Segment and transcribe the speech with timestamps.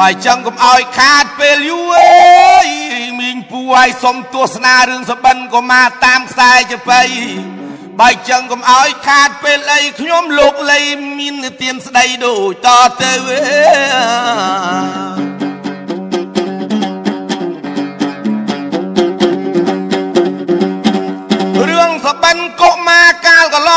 [0.00, 2.68] បើចឹងកុំឲ្យខាតពេលយូរអើយ
[3.20, 7.02] មីងពូឲ្យសុំទស្សនារឿងសបិនកុមារតាមខ្សែចបៃ
[8.00, 10.82] បើចឹងកុំឲ្យខាតពេលអីខ្ញុំលោកលី
[11.18, 12.34] មាននិទានស្ដីដូ
[12.64, 12.68] ចត
[13.02, 13.44] ទៅអើ
[21.70, 22.73] រឿងសបិនកុមារកាលកន្ល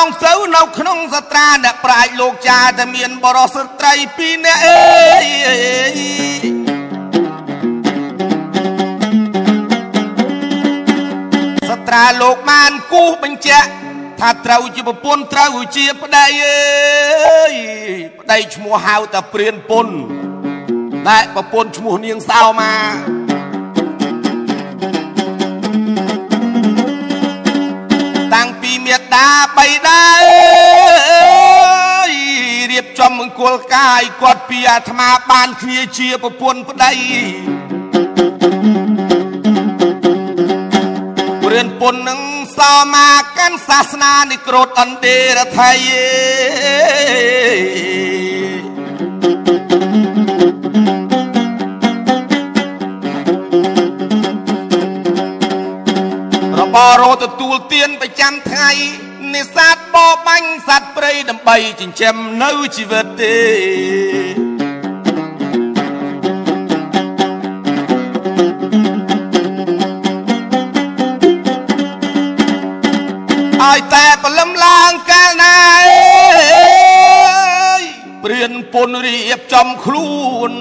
[0.03, 5.25] ងទៅនៅក្នុងសត្រាអ្នកប្រាជ្ញលោកចាតែមានបរោះស្ត្រីពីរនាក់អើយ
[11.69, 13.69] សត្រាលោកបានគូសបញ្ជាក់
[14.19, 17.53] ថាត្រូវជាប្រពន្ធត្រូវជាប្តីអើយ
[18.19, 19.87] ប្តីឈ្មោះហៅតាព្រានពុន
[21.07, 22.73] តែប្រពន្ធឈ្មោះនាងសោមា
[28.87, 32.11] មេដាបៃតាអើយ
[32.71, 36.93] រៀបចំមង្គលកាយគាត់ពីអាត្មាបានគ្នាជាប្រពន្ធប្តី
[41.43, 42.21] ព្រានពុននឹង
[42.57, 42.59] ស
[42.93, 45.71] មាកាន់សាសនានិក្រូតអន្តេរថៃ
[47.85, 47.86] រ
[56.75, 58.69] បរោទទួលទានប្រចាំថ្ងៃ
[59.33, 63.37] នេសាទបបាញ់សត្វព្រៃដើម្បីចិញ្ចឹមនៅជីវិតទេ
[73.61, 77.81] ឲ្យតែព្រលឹមឡើងកាលណាអើយ
[78.23, 80.51] ព្រានពុនរៀបចំខ្លួន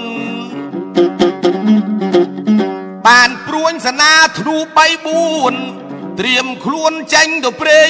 [3.07, 4.67] បានព្រួញសនាធ្នូ3
[5.77, 5.86] 4
[6.19, 7.83] ត្រៀមខ្លួនចេញទៅព្រៃ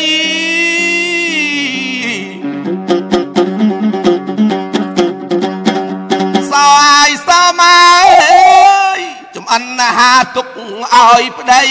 [6.51, 8.99] សោអាយសោមកអើយ
[9.35, 10.47] ចំអិនអាហារទុក
[10.93, 11.63] ឲ្យប្តី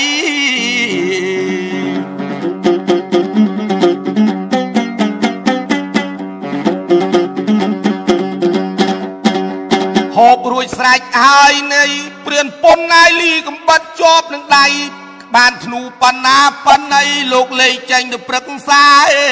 [10.16, 11.84] ហូបរួចស្រេចហើយនៃ
[12.27, 14.66] ព្រានពុនណាយលីកំបិតជាប់នឹងដៃ
[15.36, 17.02] បានធ្នូបណ្ណាបណ្ណៃ
[17.32, 19.26] លោកលេខចេញទៅព្រឹក្សាអេ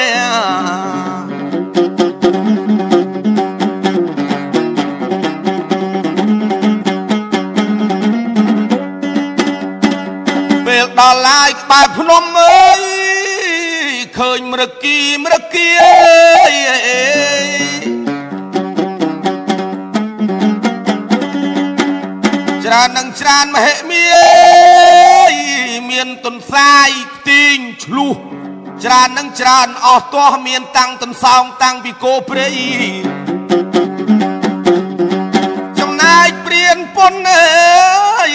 [10.65, 12.81] ពេលដល់ឡាយក្បែរភ្នំអើយ
[14.17, 16.53] ឃើញមរគីមរគីអើយ
[22.65, 25.64] ច្រើននឹងច្រើនមហិមាអើយ
[25.95, 28.15] មានទុនសាយខ្ទីងឆ្លុះ
[28.83, 32.49] ច្រើននឹងច្រើនអស់ទាស់មានតាំងទន្សោងតាំងពីគោព្រៃ
[35.79, 38.31] ចំណែកព្រានពុនអើយ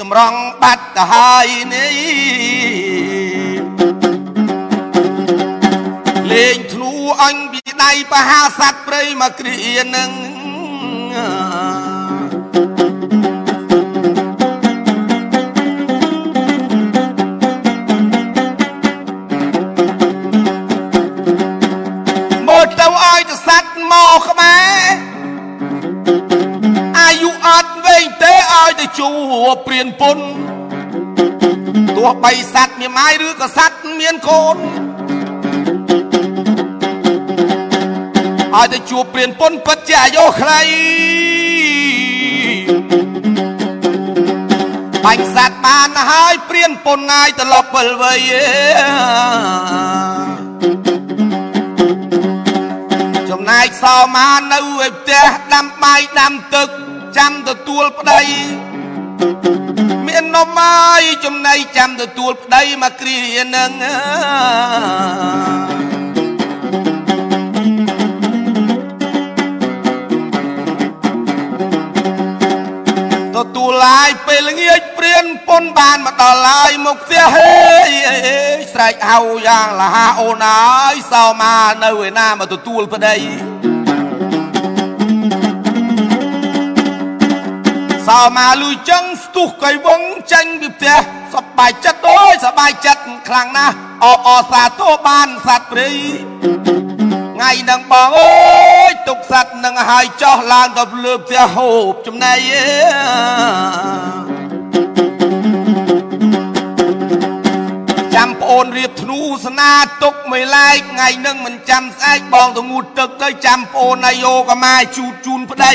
[0.00, 1.96] តម្រង់បាត់ទៅហើយនេះ
[6.32, 9.58] លេងធ្នូអញពីដៃបហាសัตว์ព្រៃមកគ្រា
[9.96, 10.10] នឹង
[11.12, 11.45] មើ
[28.99, 29.11] ជួ
[29.65, 30.19] ព្រានពុន
[31.95, 34.57] ទោះបីសัตว์មានម៉ាយឬក៏សัตว์មានកូន
[38.55, 40.61] ឲ្យទៅជួបព្រានពុនពិតជាអាយុខ្លី
[45.05, 48.19] បាញ់សัตว์បានហើយព្រានពុនងាយត្រឡប់វិលវ័យ
[53.29, 56.69] ចំណែកសោមានៅឯផ្ទះដាំបាយដាំទឹក
[57.17, 58.21] ចាំទទួលប្តី
[60.06, 63.18] មាននំហើយចំណៃចាំទទួលប្តីមកគ្រា
[63.54, 63.70] នឹង
[73.36, 77.52] ទទួលឡាយពេលល្ងាចព្រានពុនបានមកដល់ឡាយមកផ្ទះហេ
[78.72, 83.16] ស្រែកហៅយ៉ាងលហាអូនអើយសោមានៅឯណាមកទទួលប្តី
[88.06, 90.98] សោមាលុយចឹងស្ទុះកៃវងចាញ់ពីផ្ទះ
[91.34, 93.74] សប្បាយចិត្តអើយសប្បាយចិត្តខ្លាំងណាស់
[94.04, 95.90] អបអសាទោបានសត្វព្រៃ
[97.34, 102.66] ថ្ងៃនឹងបងអើយទុកសัตว์នឹងហើយចោះឡើងទៅលើផ្ទះហូបចំណៃអេ
[108.14, 109.72] ចាំប្អូនរៀបធ្នូសនា
[110.02, 115.74] ទុកមួយឡែកថ្ងៃនឹងមិនចាំស្អែកបងទៅងូតទឹកទៅចាំប្អូនអាយោកម៉ាជូតជូនប្តី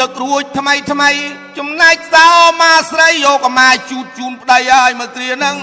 [0.00, 1.10] ទឹករួចថ្មីថ្មី
[1.58, 2.28] ចំណែកសោ
[2.60, 5.56] មកស្រីយកអាមាជូតជូនប្តីឲ្យមកគ្រាហ្នឹង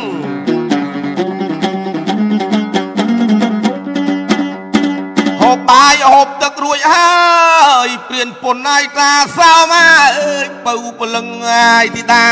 [5.41, 7.15] ហូបបាយហូបទឹករួចហើ
[7.85, 9.89] យព្រៀនពុនអាយតាសោមក
[10.21, 12.27] អើយបើពលឹងអាយទីតា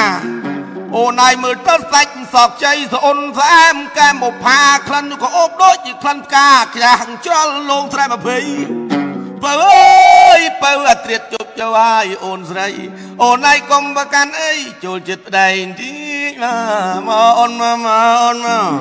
[0.95, 9.04] អូនឯងមើលទៅសាច់សក់ជ័យស្អូនស្អែមកែមបុផាក្លិនក៏អូបដូចជាក្លិនផ្កាខ្យាងជ្រលលងស្រែ20
[9.43, 12.67] បើអើយបើអាត្រៀតជប់ចូលហើយអូនស្រី
[13.23, 14.53] អូនឯងកុំប្រកាន់អី
[14.83, 16.45] ចូលចិត្តប្តីបន្តិចម
[16.95, 18.71] កមកអូនមកមកអូនមក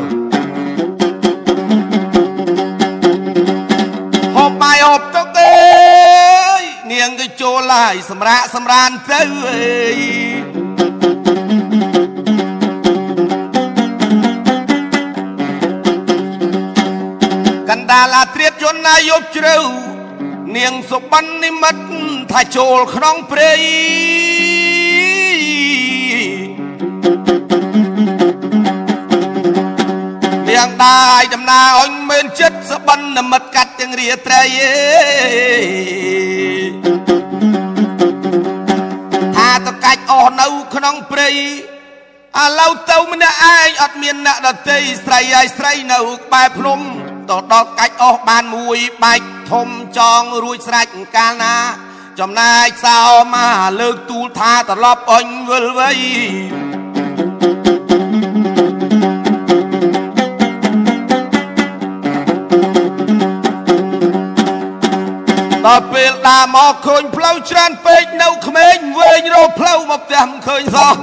[4.37, 6.63] ហូបបាយហូបទឹកអើយ
[6.93, 9.99] នាងទៅចូលហើយសម្រាកសម្រានទៅអើយ
[17.71, 19.57] កណ្ដាលអាត្រៀតយន្តណាយប់ជ្រៅ
[20.57, 21.85] នាងសុបិននិមិត្ត
[22.33, 23.53] ថាចូលក្នុងព្រៃ
[30.49, 34.43] នាងដាយដំណើរអញមិនចិត្តសបិននិមិត្តកាត់ទាំងរាត្រី
[39.37, 46.81] ថាតកាច់អស់នៅក្នុងព្រៃឥឡូវទៅម្នាក់ឯងអត់មានអ្នកដតីស្រីហើយស្រីនៅក្បែរភ្នំ
[47.31, 49.69] តដល់កាច់អស់បានមួយបែក ធំ
[49.99, 50.87] ចងរួចស្រេច
[51.17, 51.57] កាលណា
[52.21, 53.01] ចំណែកសោ
[53.35, 55.91] មកលើកទូលថាត្រឡប់អញវិលវៃ
[65.67, 70.95] ដល់ពេលដើរមកឃើញផ្លូវច្រើនពេកនៅក្មេងវែងរកផ្លូវមកផ្ទះមិនឃើញសោះ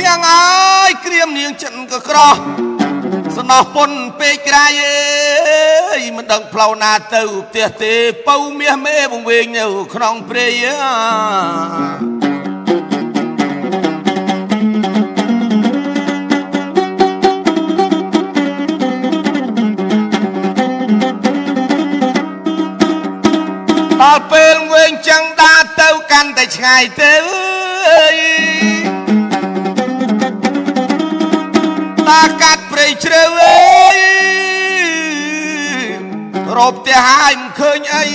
[0.00, 2.34] នាងអើយក្រៀមនាងចិនក៏ក្រោះ
[3.44, 7.94] ស្នោះពុនពេកក្រៃអើយមិនដឹងផ្លូវណាទៅផ្ទះទេ
[8.28, 9.64] ពៅមាសមេវងវែងនៅ
[9.94, 10.70] ក្នុងព្រៃអ
[24.00, 27.12] ដល់ពេលវែងចឹងដើរទៅកាន់តែឆ្ងាយទៅ
[27.88, 28.18] អើយ
[32.08, 33.98] តាកាត់ ព្រៃជ្រៅអើយ
[36.56, 38.06] រោបផ្ទះហើយមិនឃើញអី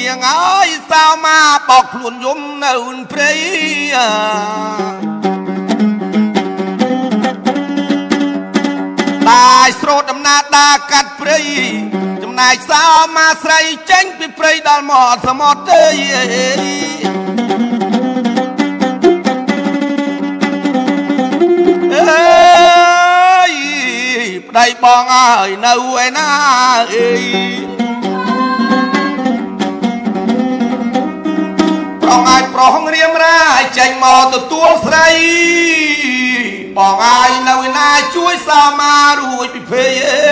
[0.00, 1.26] នាងអើយសៅម
[1.56, 2.74] កបោកខ្លួនយំនៅ
[3.12, 3.32] ព្រៃ
[9.28, 11.38] តាយស្រោតដំណើរដើរកាត់ព្រៃ
[12.22, 12.84] ចំណែកសៅ
[13.16, 15.84] មកស្រីចេញពីព្រៃដល់មាត់សមុទ្រទៅ
[21.94, 22.39] អើយ
[24.50, 25.74] ប្តីបងអើយនៅ
[26.04, 26.28] ឯណា
[26.94, 27.22] អើយ
[32.02, 35.08] ប្រងអាចប្រងរៀមរាយចេញមកទទួលស្រី
[36.76, 40.22] បងអាយនៅឯណាជួយសាមារួចពីភ័យអេ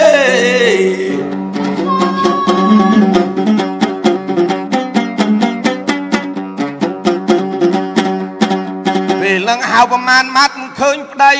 [9.20, 11.34] ពេលឡើងហៅប្រមាណម៉ាត់មិនឃើញប្តី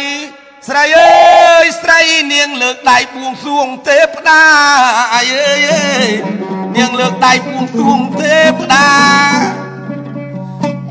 [0.68, 2.00] ស្រីអើយស្រី
[2.32, 4.44] នាងលើកដៃបួងសួងទេព្តា
[5.14, 6.08] អាយអើយ
[6.76, 8.88] នាងលើកដៃបួងសួងទេព្តា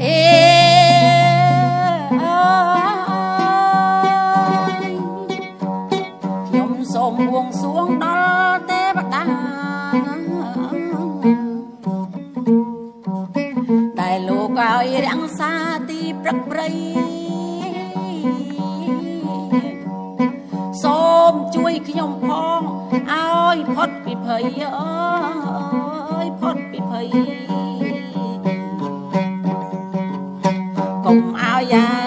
[0.03, 0.22] អេ
[6.48, 9.24] ខ្ញុំសូមបួងសួងដល់ទេវតា
[14.00, 15.53] ដែលលោកឲ្យរាំងសា
[15.89, 17.07] ទីព្រឹកព្រៃ
[20.88, 22.27] សូមជួយខ្ញុំផ
[22.60, 22.62] ង
[23.12, 24.44] ឲ្យផុតពីភ័យ
[24.77, 27.08] អើយផុតពីភ័យ
[31.06, 32.07] កុំឲ្យយា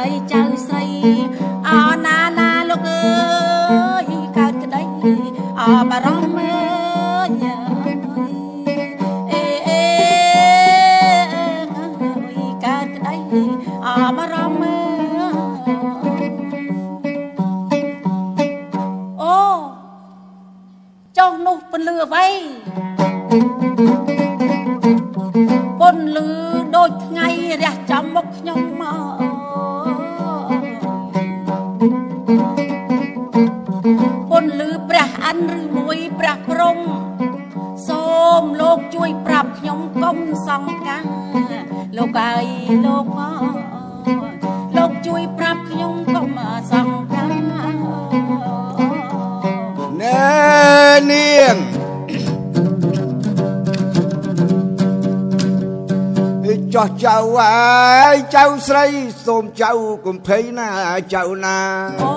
[59.43, 59.71] មចៅ
[60.07, 60.69] កុំភ័យណា
[61.15, 61.59] ចៅណា
[62.03, 62.13] អូ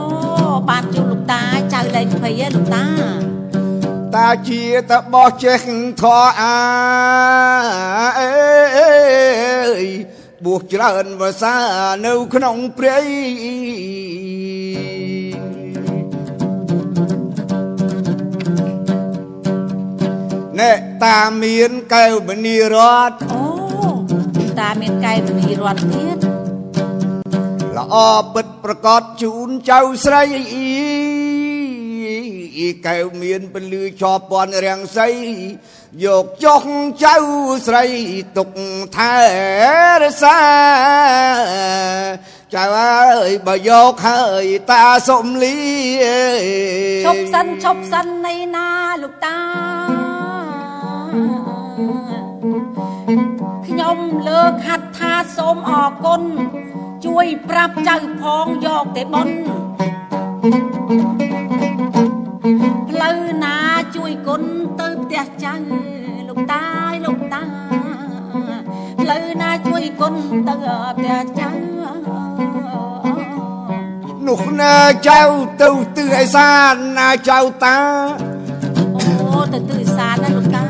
[0.70, 1.42] បានជួបលោកតា
[1.74, 2.86] ចៅលែងភ័យទេលោកតា
[4.16, 5.62] តាជាតបោះចេះ
[6.02, 6.56] ធေါ်អា
[8.20, 8.34] អើ
[9.82, 9.86] យ
[10.44, 11.56] បួសច្រើនភាសា
[12.06, 13.00] នៅក្នុងព្រៃ
[20.60, 20.72] ណែ
[21.04, 22.76] តាមានកែវមនីរ
[23.10, 23.42] តអូ
[24.38, 26.33] លោកតាមានកែវមនីរតទៀត
[27.84, 27.96] ល្អ
[28.34, 30.24] ពិតប្រកបជូនចៅស្រី
[32.88, 35.10] កែវមានពលឺជាប់ពន់រាំងសី
[36.04, 36.64] យកចុះ
[37.06, 37.16] ចៅ
[37.68, 37.86] ស្រី
[38.38, 38.50] ទុក
[38.98, 39.18] ថែ
[40.02, 40.40] រសា
[42.56, 45.58] ចៅអើយបើយកហើយតាសុំលី
[47.06, 48.70] ឈប់សិនឈប់សិននៃណា
[49.04, 49.40] លោកតា
[53.68, 53.98] ខ្ញុំ
[54.28, 56.22] លើកហាត់ថាសូមអរគុណ
[57.06, 59.30] ជួយប្រាប់ចៅផងយកទេបុន
[62.90, 63.58] ផ្លូវណា
[63.96, 64.44] ជួយគុណ
[64.80, 65.54] ទៅផ្ទះចៅ
[66.28, 67.44] លោកតាយលោកតា
[69.02, 70.16] ផ្លូវណាជួយគុណ
[70.48, 70.56] ទៅ
[70.98, 71.50] ផ្ទះចៅ
[74.28, 74.76] នោះណា
[75.08, 75.22] ចៅ
[75.62, 77.78] ទៅទិសឯសានណាចៅតា
[79.32, 80.64] អូទៅទិសសានណាលោកតា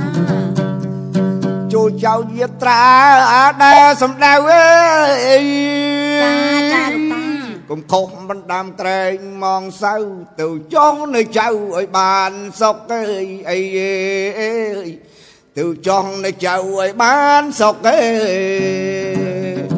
[1.74, 2.84] ចូលចៅយាត្រា
[3.34, 6.36] អាដែលសំដៅអើយ ចា
[6.74, 7.24] ចាលោកតា
[7.70, 9.96] កុំខុសបណ្ដាំក្រែងមកសៅ
[10.42, 13.60] ទៅចង់នៅចៅឲ្យបានសុខអើយអី
[14.40, 14.56] អើ
[14.86, 14.88] យ
[15.58, 18.02] ទៅចង់នៅចៅឲ្យបានសុខអើ
[19.72, 19.73] យ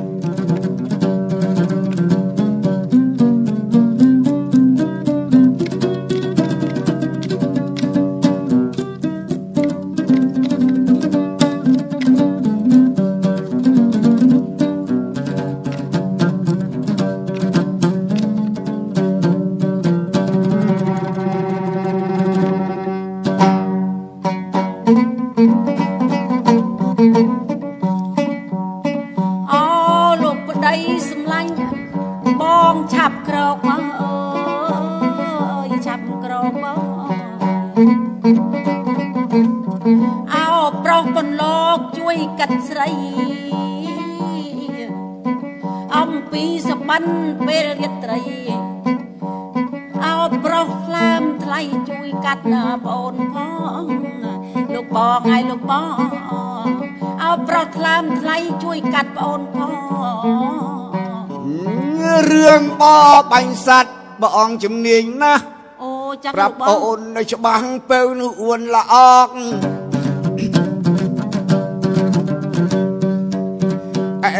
[63.35, 65.43] បាញ់សัตว์ព្រះអង្គជំនាញណាស់
[65.83, 65.91] អូ
[66.23, 69.27] ចាស់ប្រាប់លោកបងអូននៅច្បាស់ពេលនោះអួនល្អក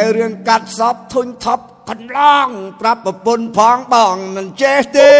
[0.03, 2.49] ឯរឿងកាត់សពធុញថប់កន្លង
[2.81, 5.13] ប្រាប់ប្រពន្ធផងបងមិនចេះទេ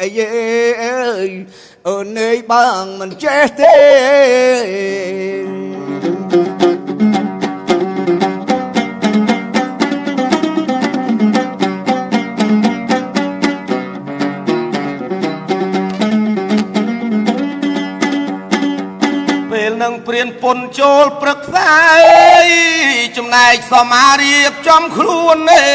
[0.00, 0.28] អីយេ
[0.82, 1.28] អើយ
[1.88, 3.74] អូនអើយបងមិនចេះទេ
[20.06, 22.48] ពេលនឹងព្រានពុនចូលព្រឹក្សាអើយ
[23.16, 25.66] ចំណែកសមារៀបចំខ្លួនអេ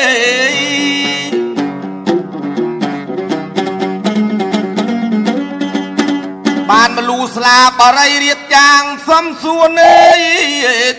[6.70, 10.22] បានមលូស្លាបរិយរៀបយ៉ាងសំសួនអើយ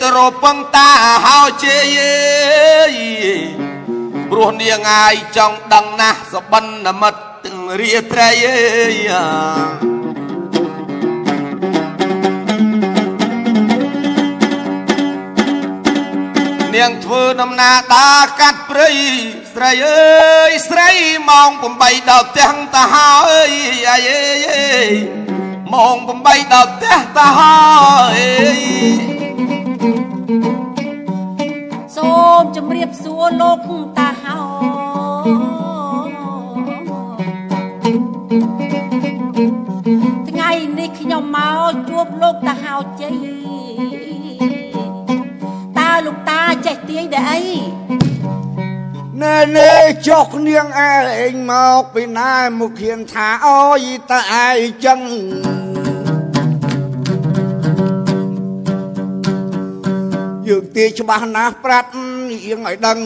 [0.01, 0.91] ទៅរកពឹងតា
[1.25, 2.95] ហោជេយអើយ
[4.31, 6.67] ព្រោះនាងអាយចង់ដឹងណាស់សបិន
[7.01, 8.59] មិត្តទាំងរាត្រីអើ
[8.95, 10.00] យ
[16.77, 18.89] នាងធ្វើដំណើរដើរកាត់ព្រៃ
[19.55, 20.91] ស្រីអើយស្រី
[21.29, 21.51] ម៉ោង
[21.81, 23.11] 8ដល់ផ្ទះតាហើ
[23.49, 23.53] យ
[23.89, 24.91] អាយអើយអើយ
[25.73, 25.97] ម៉ោង
[26.27, 27.59] 8ដល់ផ្ទះតាហើ
[28.17, 28.21] យ
[31.97, 33.59] សូមជម្រាបសួរលោក
[33.99, 34.41] តាហោ
[40.29, 44.20] ថ្ងៃនេះខ្ញុំមកជួបលោកតាហោជ័យតើ
[46.07, 47.41] លោកតាចេះទាយដែរអី
[49.23, 50.91] ណែនេះចុះនាងឯ
[51.33, 55.01] ងមកពីណាមកឃានថាអើយតើឯងចឹង
[60.47, 61.91] យើងទីច្បាស់ណាស់ប្រាប់
[62.31, 62.99] រៀងឲ្យដឹង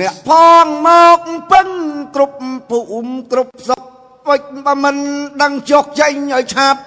[0.00, 0.30] អ្នកផ
[0.64, 0.88] ងម
[1.18, 1.20] ក
[1.52, 1.68] ពឹង
[2.14, 2.36] គ្រប់
[2.70, 3.82] ភូមិគ្រប់សុខ
[4.26, 4.96] ពេចបើមិន
[5.42, 6.80] ដឹងចុះចេញឲ្យឆាប់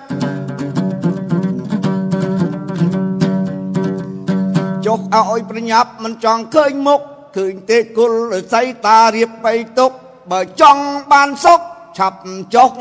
[4.97, 7.01] ចចុះឲ្យប្រញាប់មិនចង់ឃើញមុខ
[7.37, 8.11] ឃើញទេគុល
[8.53, 9.91] ស័យតារៀបបីទុក
[10.31, 11.61] បើចង់បានសុខ
[11.97, 12.19] ឆាប់
[12.55, 12.71] ចុះ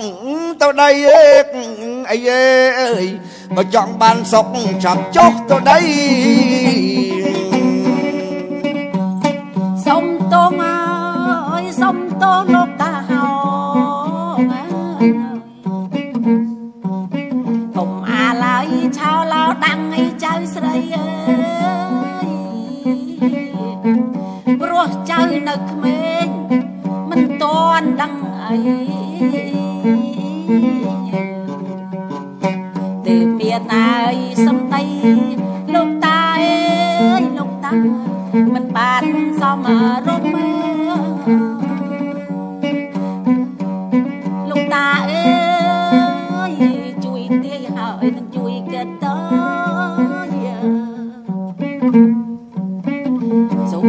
[0.60, 0.90] ទៅដី
[2.10, 2.18] អី
[2.80, 3.04] អើយ
[3.56, 4.46] បើចង់បានសុខ
[4.84, 5.80] ឆាប់ចុះទៅដី
[9.86, 12.71] សុំតងអើយសុំតងលោកតាហោកុំ
[25.12, 26.26] ចៅនៅក្មេង
[27.10, 27.44] មិនត
[27.80, 28.56] ន់ដឹងអី
[33.06, 34.16] ទេមានហើយ
[34.46, 34.82] សំដី
[35.74, 36.22] លោកតា
[37.00, 37.72] អើយលោកតា
[38.54, 39.04] មិនបាន
[39.40, 39.66] សម
[40.06, 40.61] រម្យ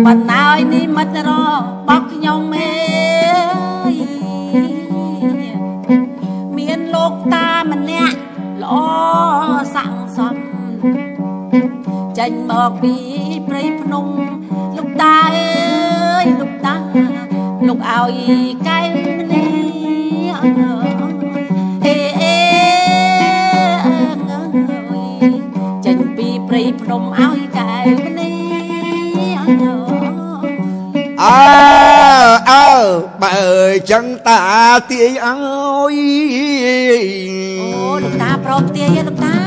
[0.05, 1.29] បណ្ណាយនិមិត្តរ
[1.87, 2.73] បស់ខ្ញុំអើ
[3.91, 3.95] យ
[6.57, 8.17] មានលោកតាម្នាក់
[8.61, 8.73] ល្អ
[9.73, 10.35] ស័ក្តិសម
[12.17, 12.95] ចេញមកពី
[13.47, 14.07] ព្រៃភ្នំ
[14.77, 16.75] លោកតាអើយលោកតា
[17.67, 18.95] លោកឲ្យកែវ
[19.31, 19.53] នេះ
[21.85, 22.37] អេអេ
[25.85, 27.42] ចេញពីព្រៃភ្នំឲ្យ
[31.33, 31.45] អើ
[32.51, 32.67] អើ
[33.21, 33.37] បើ
[33.91, 34.41] ចឹងតា
[34.91, 35.35] ទាយអើ
[35.93, 35.95] យ
[37.61, 37.69] អូ
[38.03, 39.37] លោកតាព្រមទាយលោកតា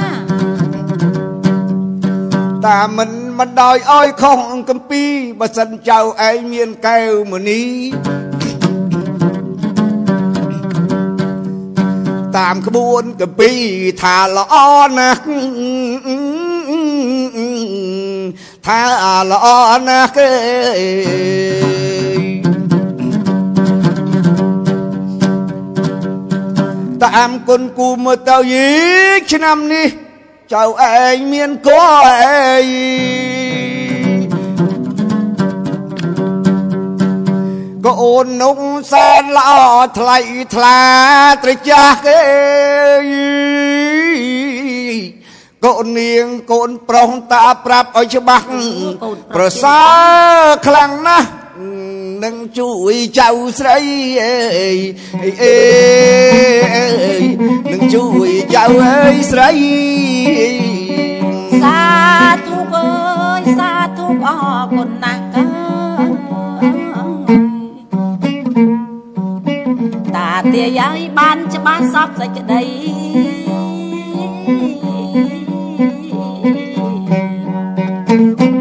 [2.66, 4.38] តាមិនមិនដោយអោយខុស
[4.68, 5.02] កំពី
[5.40, 7.62] បើសិនចៅឯងមានកែវមនី
[12.36, 13.52] តាមក្បួនកំពី
[14.02, 14.54] ថាល្អ
[14.98, 15.22] ណាស់
[18.66, 18.80] ថា
[19.30, 19.46] ល្អ
[19.88, 21.75] ណាស់គេ
[27.02, 28.68] តាមគុណគូមើលទៅយី
[29.32, 29.88] ឆ្នាំនេះ
[30.52, 32.60] ចៅឯងមានគួរអី
[37.84, 38.58] ក៏អូននុក
[38.92, 39.50] សែនល្អ
[39.98, 40.18] ថ្លៃ
[40.54, 40.80] ថ្លា
[41.42, 42.20] ត្រចាស់គេ
[45.64, 48.46] កូននាងកូនប្រុសតាប្រាប់ឲ្យច្បាស់
[49.36, 49.80] ប្រសើ
[50.38, 51.28] រខ្លាំងណាស់
[52.24, 53.78] នឹងជួយចៅស្រី
[54.22, 54.36] អេ
[55.42, 55.56] អេ
[57.72, 59.50] នឹងជួយចៅអើយស្រី
[61.62, 61.82] សា
[62.46, 62.90] ធុអើ
[63.40, 65.46] យសាធុអរគុណណាស់កើ
[70.14, 72.64] តាទាយាយបានច្បាស់សពសេចក្តី
[78.54, 78.55] ម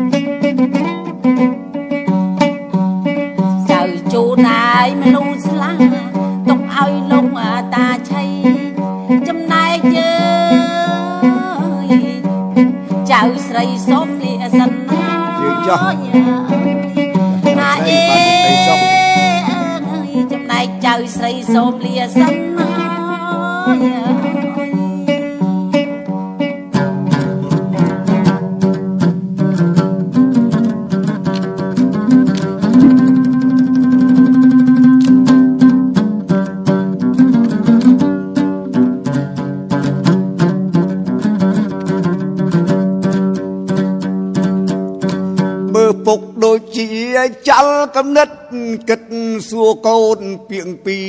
[17.60, 18.04] ណាអេ
[20.32, 22.35] ចំណែកចៅស្រីសូមលាសិន
[48.16, 48.30] ណិត
[48.90, 49.02] គិត
[49.50, 51.00] សួរកូនពីងពី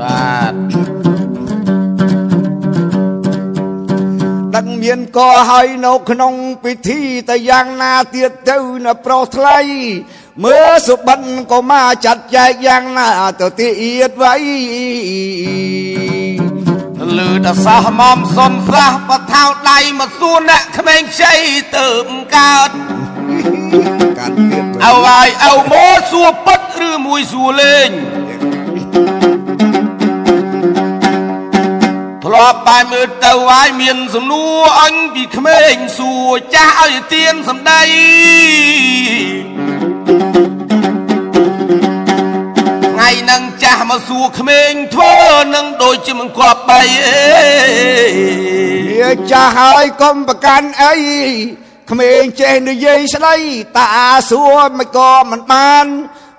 [0.00, 0.54] បាទ
[4.54, 9.58] ដឹងមានក៏ហើយនៅក្នុងពិធីតែយ៉ាងណាទៀតទៅនៅប្រុសថ្លៃ
[10.44, 11.20] មើលសុបិន
[11.52, 13.08] ក៏មកចាត់ចែកយ៉ាងណា
[13.40, 13.70] ទៅទៀ
[14.08, 14.26] តໄວ
[17.18, 21.34] លឺតសោះមុំសុនស្រះបថៅដៃមកសួរអ្នកក្មេងខ្ចី
[21.76, 21.88] ទៅ
[22.36, 22.70] កើត
[24.18, 27.90] កាន់ទៀតអើហើយអើមកសួរពិតឬមួយសួរលេង
[32.24, 37.82] ធ្លាប់បែមើលទៅហើយមានសំណួរអញពីក្មេងសួរចាស់ឲ្យទៀនសំដី
[42.92, 45.14] ថ្ងៃនឹងចាស់មកសួរក្មេងធ្វើ
[45.54, 50.94] នឹងដូចជាមិនគាត់បីអេចាស់ហើយកុំប្រកាន់អី
[51.90, 53.36] ក្មេងចេះនិយាយស្ដី
[53.76, 53.88] តា
[54.30, 55.86] សួរមិនក៏មិនបាន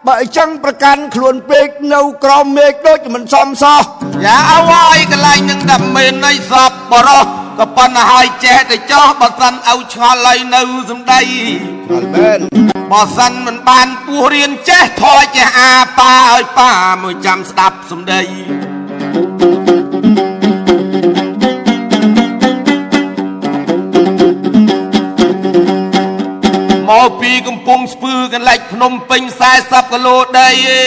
[0.05, 3.81] បើអញ្ចឹងប្រកាន់ខ្លួនពេកនៅក្រមមេឃដូចមិនសមសោះ
[4.25, 7.23] យ៉ាអើយកន្លែងនឹងតែមាននៃសពបរោះ
[7.59, 11.21] ក៏ប៉ុន្តែហើយចេះតែចោះបើសិនឲ្យឆ្ងល់ហើយនៅសំដី
[11.91, 12.39] អត់មែន
[12.91, 16.71] បើសិនមិនបានពោះរៀនចេះថយចេះអាប៉ាឲ្យប៉ា
[17.03, 18.21] មួយចាំស្ដាប់សំដី
[26.89, 29.21] មកពីកំពង់ស្ពឺកន្លែងភ្នំពេញ
[29.57, 30.83] 40គីឡូដីអេ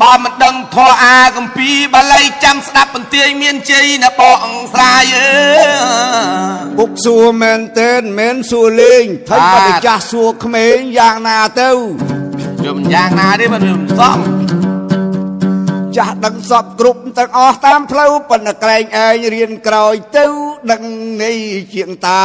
[0.00, 4.40] បើមិនដឹងធរអាកំពីបាលីចាំស្ដាប់បន្ទាយមានជ័យណាបង
[4.72, 5.28] ស្រាយអើ
[6.78, 11.70] ពុកសួរមែនទេនមែនសួរលេងថៃបាទបាត់ចាស់សួរក្មេងយ៉ាងណាទៅ
[12.62, 14.18] វាមិនយ៉ាងណាទេមិនវាមិនសម
[15.96, 20.26] ចាស់ដឹងសពគ្រប់ទាំងអស់តាមផ្លូវប៉ុន្តែក្រែងឯងរៀនក្រោយទៅ
[20.70, 20.82] ដឹង
[21.22, 21.32] នៃ
[21.74, 22.22] ជាងតា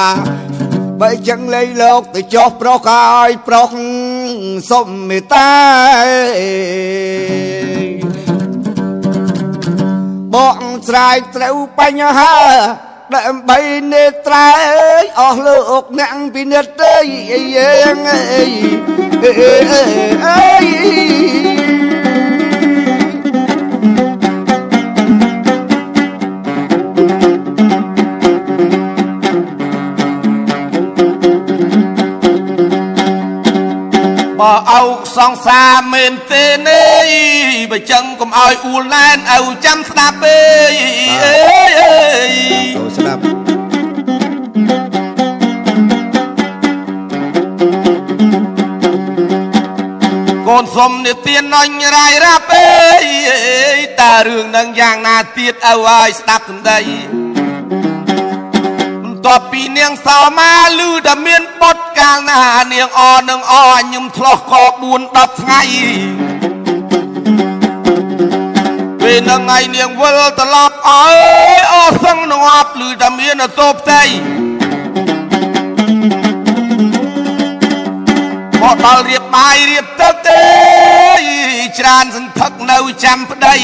[1.02, 3.70] បើចឹងលៃលោកទៅចោះប្រុសក៏ឲ្យប្រុស
[4.72, 5.52] សុំមេត្តា
[10.34, 12.36] បងស្រាយត្រូវបញ្ហា
[13.16, 13.60] ដើម្បី
[13.94, 18.52] នេត្រាអើយអស់លោកអ្នកពិនិត្យអើយអីយើងអើយ
[20.28, 21.67] អើ
[34.40, 37.08] បើអោកសង្សារមែនទេនេះ
[37.72, 40.40] បើចឹងកុំឲ្យអួលណែនឲ្យចាំស្ដាប់អេ
[41.24, 41.36] អេ
[41.80, 41.92] អេ
[42.76, 43.22] ចូលស្ដាប់
[50.48, 52.68] កូនសុំនិទានអញរាយរាប់អេ
[54.02, 56.80] តើរឿងនឹងយ៉ាងណាទៀតឲ្យឲ្យស្ដាប់សំដី
[59.04, 62.42] បន្ទាប់ពីនាងសោមាឮតែមានបុត កាលណា
[62.74, 64.54] នាងអនឹងអញខ្ញុំឆ្លោះក
[64.92, 65.62] 4 10ថ្ងៃ
[69.02, 71.08] ពេលនឹងថ្ងៃនាងវិលត្រឡប់អើ
[71.58, 74.04] យអស់សឹងនឹងអប់ឮតែមានអតោផ្ទៃ
[78.62, 80.44] មកដល់រៀបបាយរៀបទឹកទេ
[81.80, 83.56] ច្រើនសន្ធឹកនៅចាំប្តី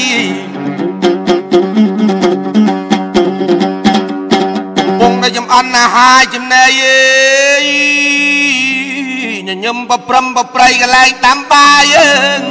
[4.78, 8.03] កំពុងតែចំអិនអាហារចំណីអេយ
[9.48, 12.42] ញញឹមប្រព្រឹមប្រប្រៃកន្លែងដាំបាយអើង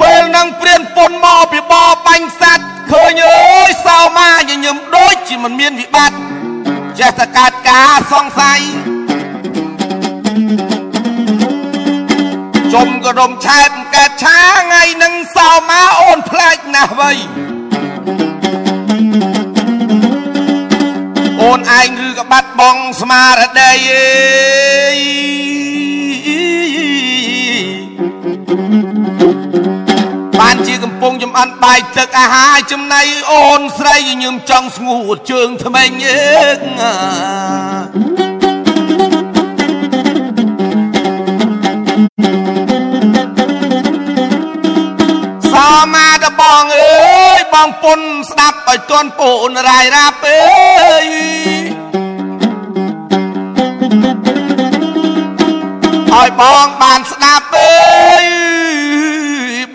[0.00, 6.18] ពេលនឹងព្រានពុនមកពីបរបាញ់សัตว์ឃើញអើយសោមាញញឹមដូចជាមិនមានវិបត្តិ
[7.00, 8.60] ចេះតែកើតការសង្ស័យ
[12.72, 17.12] ជុំក៏រំឆែបកើតឆាថ្ងៃនឹងសោមាអូនផ្លែកណាស់វៃ
[21.46, 24.98] អូនឯងឬក៏បាត់បង់ស្មារតីអេយ
[30.40, 38.15] បានជាកំពុងចំអិនបាយទឹកអាហារចំណៃអូនស្រីញញឹមចង់ស្ងួតជើងថ្មេញអើ
[45.94, 51.06] មាតបងអើយបងពុនស្ដាប់ឲ្យតន់ពូនរាយរាប់អើយ
[56.12, 58.26] ឲ្យបងបានស្ដាប់អើយ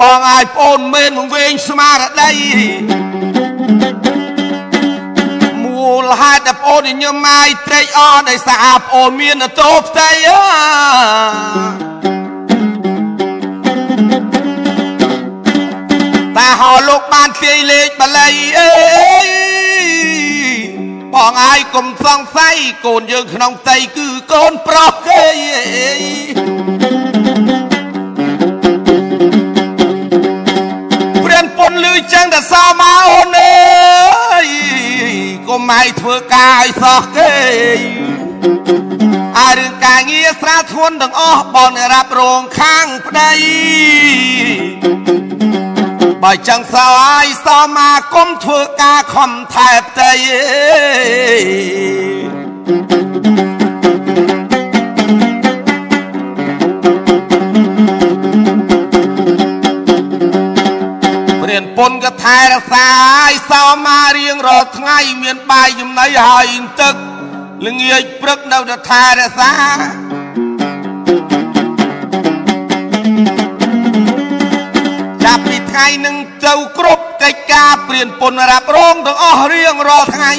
[0.01, 2.31] បងឲ្យប្អូនមែនវង្វេងស្មារតី
[5.63, 11.90] មូលហេតុដែលប្អូនញញឹមអាយត្រេកអរដោយសារប្អូនមានអតោផ្ទៃអើ
[16.41, 18.69] តែហៅលោកបានទាយលេខបល័យអេ
[21.13, 25.25] បងអាយកុំសង្ស័យកូនយើងក្នុងផ្ទៃគឺកូនប្រុសគេ
[25.55, 25.65] អេ
[31.25, 34.47] ព្រានពុនលឺចឹងតែសោមកអូនអើយ
[35.47, 37.33] កុំឲ្យធ្វើការឲ្យសោះគេ
[39.39, 43.31] អារឿងការងារស្រាលធ្ងន់ទាំងអស់បងអ្នករ៉ាប់រងខាងប្តី
[46.23, 50.41] បើចឹងសោឲ្យសោមកគុំធ្វើការខំថែផ្ទៃអេ
[61.41, 62.87] ព្រានពុនក៏ថែរក្សា
[63.23, 66.45] ឲ្យសោមារៀងរាល់ថ្ងៃមានបាយចំណីហើយ
[66.81, 66.95] ទឹក
[67.65, 69.53] ល្ងាចព្រឹកនៅតែថែរក្សា
[75.71, 80.31] ថ្ងៃនឹងទៅគ្រប់កិច្ចការព្រានពុនរ៉ាប់រងទាំងអស់រៀងរាល់ថ្ងៃ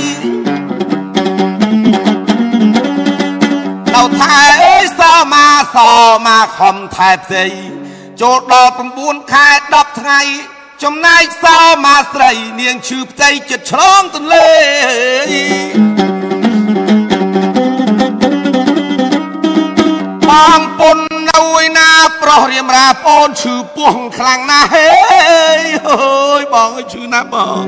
[3.94, 5.90] ទៅថែអើយសោមាសោ
[6.26, 7.44] មាខំថែផ្ទៃ
[8.20, 10.20] ចូលដល់9ខែ10ថ្ងៃ
[10.82, 16.11] ចំណាយសោមាស្រី នាងឈឺផ្ទៃចិត្តឆ្លងទន្លេ
[20.32, 21.90] បងពុននៅឯណា
[22.22, 24.88] ប្រុសរៀមរាប្អូនឈឺពោះខ្លាំងណាស់ហេ
[25.30, 27.64] អើយបងអើយឈឺណាស់បង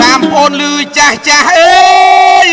[0.00, 1.72] តាមប្អូនលឺចាស់ចាស់អេ
[2.46, 2.48] យ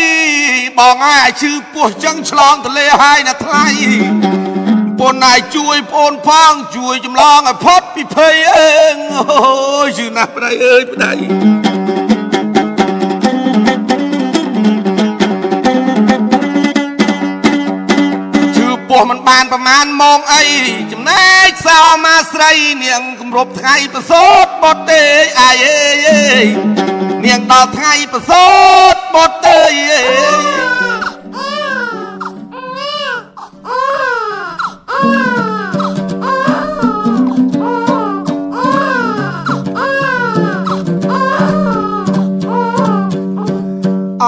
[0.78, 3.66] បងអើយឈឺពោះចឹងឆ្លងទន្លេហើយណាថ្លៃ
[4.98, 11.69] ពុនណាយជួយប្អូនផងជួយចម្លងឲ្យផុតពីភ័យអើងអូយឈឺណាស់ប្តីអើយប្តី
[18.90, 20.44] ពោះមិនបានប្រមាណម៉ោងអី
[20.92, 22.52] ចំណែកសោមាស្រី
[22.84, 25.02] នាងគម្រប់ថ្ងៃប្រសូតបត់ទេ
[25.40, 26.46] អាយអេយអេយ
[27.24, 28.46] នាងដល់ថ្ងៃប្រសូ
[28.92, 29.60] តបត់ទេ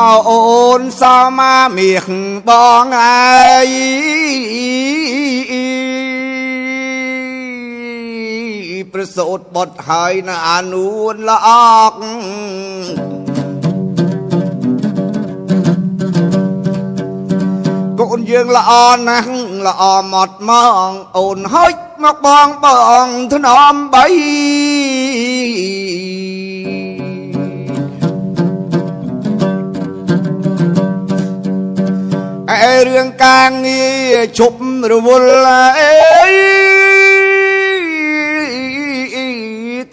[0.03, 2.09] អោអូនសមមាមាស
[2.49, 2.51] ប
[2.83, 3.69] ងអើយ
[8.93, 11.49] ប្រសូតបុតហើយនៅអានួនល្អ
[11.91, 11.93] ក
[18.01, 18.73] កូនយើងល្អ
[19.09, 19.33] ណាស់
[19.67, 20.51] ល្អមកម
[20.91, 22.67] កអូនហុចមកបងប
[23.05, 24.07] ងធ្នមបី
[32.62, 34.61] អេរឿងការងារជប់
[34.92, 35.33] រវល់
[35.79, 35.92] អេ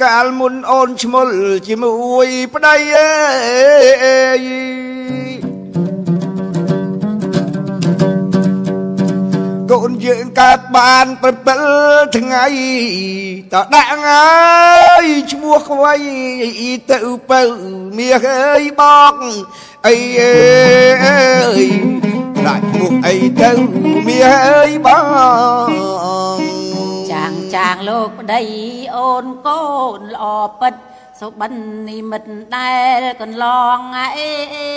[0.04, 1.30] កាលមុនអូនឈ្មោល
[1.68, 3.08] ជាមួយប្តីអេ
[9.72, 11.06] កូនយើងកើតបាន
[11.62, 12.46] 7ថ្ងៃ
[13.54, 14.30] តដាក់ហើ
[15.04, 15.94] យឈ្មោះខ្វៃ
[16.92, 17.44] ទៅបើ
[17.98, 18.82] មាសអើយប
[19.14, 19.16] ង
[19.88, 21.20] អីអើ
[21.62, 23.52] យ ដាក់ឈ្មោះអីទៅ
[24.08, 24.88] មាសអើយប
[25.68, 25.70] ង
[27.12, 28.42] ចាងចាងលោកប្តី
[28.96, 29.64] អូនកូ
[29.98, 30.26] នល្អ
[30.60, 30.74] ពិត
[31.20, 31.54] សុបិន
[31.90, 34.70] និមិត្តដែលកន្លងអេអេ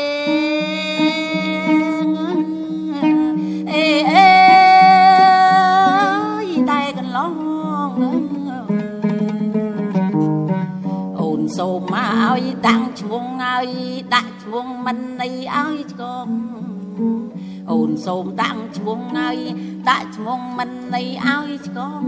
[3.71, 4.29] អេអេ
[6.71, 7.33] តែកន្លង
[11.21, 13.69] អូនសូមមកឲ្យតាំងឈ្មោះឲ្យ
[14.15, 16.29] ដាក់ឈ្មោះមិនអីឲ្យឆ្កង
[17.71, 19.39] អូនសូមតាំងឈ្មោះឲ្យ
[19.89, 22.03] ដាក់ឈ្មោះមិនអីឲ្យឆ្កង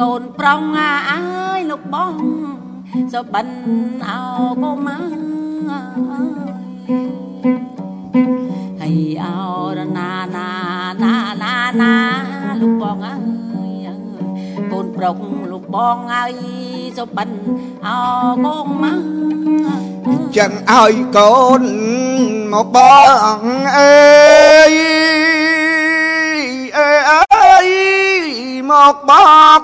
[0.00, 1.22] កូនប្រុងអាអើ
[1.58, 2.14] យលោកបង
[3.12, 3.48] សុបិន
[4.08, 4.20] អោ
[4.62, 5.26] កុមារ
[8.80, 9.36] ហើយអោ
[9.76, 10.50] រណាណា
[11.02, 11.94] ណាណាណា
[12.60, 13.45] លោកបងអើយ
[14.72, 15.18] កូនប្រុង
[15.52, 16.32] លោកបងហើយ
[16.98, 17.30] សុបិន
[17.86, 17.98] អោ
[18.44, 19.00] កុមារ
[20.36, 21.62] ចឹងឲ្យកូន
[22.52, 22.78] មកប
[23.38, 23.40] ង
[23.76, 24.72] អើយ
[26.78, 27.00] អើយ
[27.34, 27.68] អើយ
[28.70, 29.10] មកប
[29.60, 29.62] ង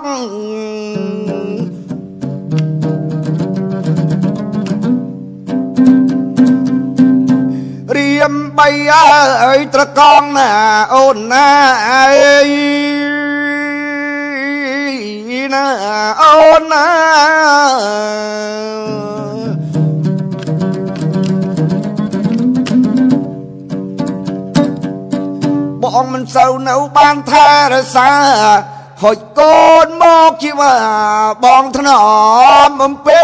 [7.97, 10.51] រៀមបីអើយត្រកងណា
[10.95, 11.49] អូនណា
[11.91, 13.02] អើយ
[15.53, 15.67] ណា
[16.23, 16.87] អូនណា
[25.83, 28.11] បងមិនសូវនៅបានថែរក្សា
[29.03, 30.75] ហុចកូនមកជីវា
[31.45, 31.89] បងថ្ន
[32.67, 33.23] មបំពេ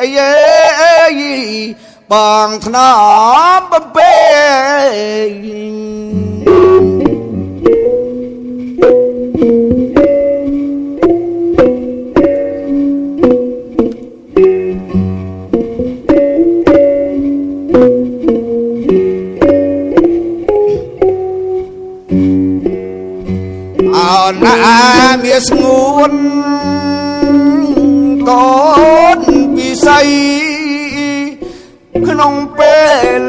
[0.00, 0.32] អីយេ
[2.12, 2.14] ប
[2.46, 2.76] ងថ្ន
[3.58, 4.14] មបំពេ
[24.44, 24.58] ណា
[25.22, 26.12] មានស្ងួន
[28.28, 28.48] កូ
[29.18, 29.20] ន
[29.56, 30.08] ពិស័យ
[32.06, 32.78] ក្នុងពេ
[33.20, 33.22] ល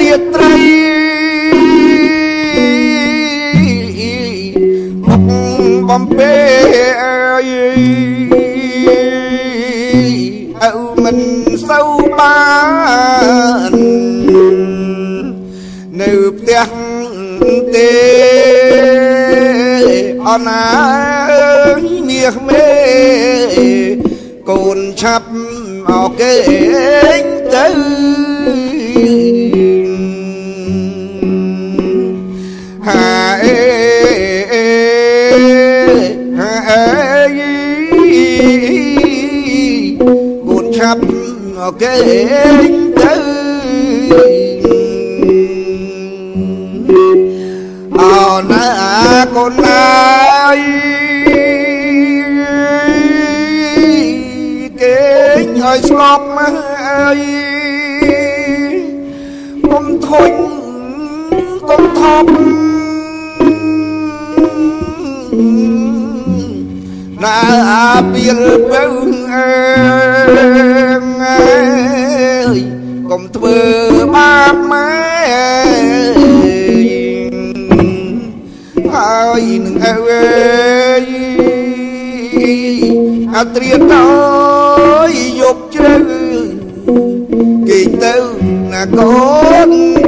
[0.00, 0.56] រាត្រី
[5.06, 5.30] មក
[5.88, 6.34] បំពេ
[10.62, 10.72] អើ
[11.04, 11.18] មិន
[11.68, 12.38] សូវបា
[13.72, 13.74] ន
[16.00, 16.68] នៅផ្ទះ
[17.74, 17.90] ទេ
[18.22, 18.23] អ
[20.46, 20.62] ណា
[22.08, 22.68] មាសមេ
[24.48, 25.28] កូនឆាប់
[25.90, 26.34] អោគេ
[27.54, 27.66] ទៅ
[32.86, 33.04] ហា
[33.42, 33.58] អេ
[36.38, 36.84] ហាអេ
[40.48, 41.02] កូនឆាប់
[41.58, 41.96] អោគេ
[43.00, 43.14] ទៅ
[47.98, 48.66] អោណា
[49.34, 50.23] កូនណា
[50.56, 50.60] យ
[54.80, 54.98] គេ
[55.60, 56.54] ឲ្យស្ងប់មក
[56.86, 57.20] អើយ
[59.70, 60.32] កុំធុញ
[61.68, 62.30] កុំថប់
[67.22, 67.38] ណា
[68.12, 68.40] ពីល
[68.70, 68.84] ពៅ
[69.32, 69.48] អើ
[72.56, 72.58] យ
[73.10, 73.58] កុំធ្វើ
[74.14, 76.53] បាបម៉ែ
[79.14, 79.96] ហើយនឹងអើ
[81.02, 81.04] យ
[83.36, 83.94] អត្រៀតដ
[85.06, 85.96] ល់យប់ជ្រៅ
[87.68, 88.14] គេទៅ
[88.72, 89.12] ណាកូ
[89.68, 90.03] ន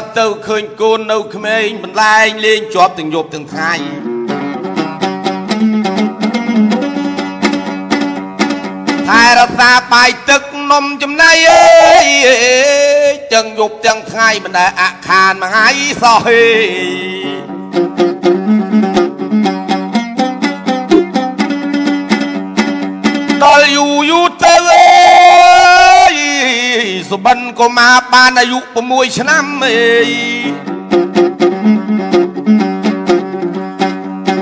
[0.00, 3.72] តទៅឃើញកូននៅក្មេងបន្លែងលេងជាប់ទាំងយប់ទាំងថ្ងៃ
[9.08, 12.06] ថែរក្សាបាយទឹកនំចំណីអើយ
[13.34, 15.68] ទាំងយប់ទាំងថ្ងៃមិនដែលអខានមួយថ្ងៃ
[16.02, 16.99] សោះហេ
[27.60, 29.80] ក៏មកបានអាយុ6ឆ្នាំអេ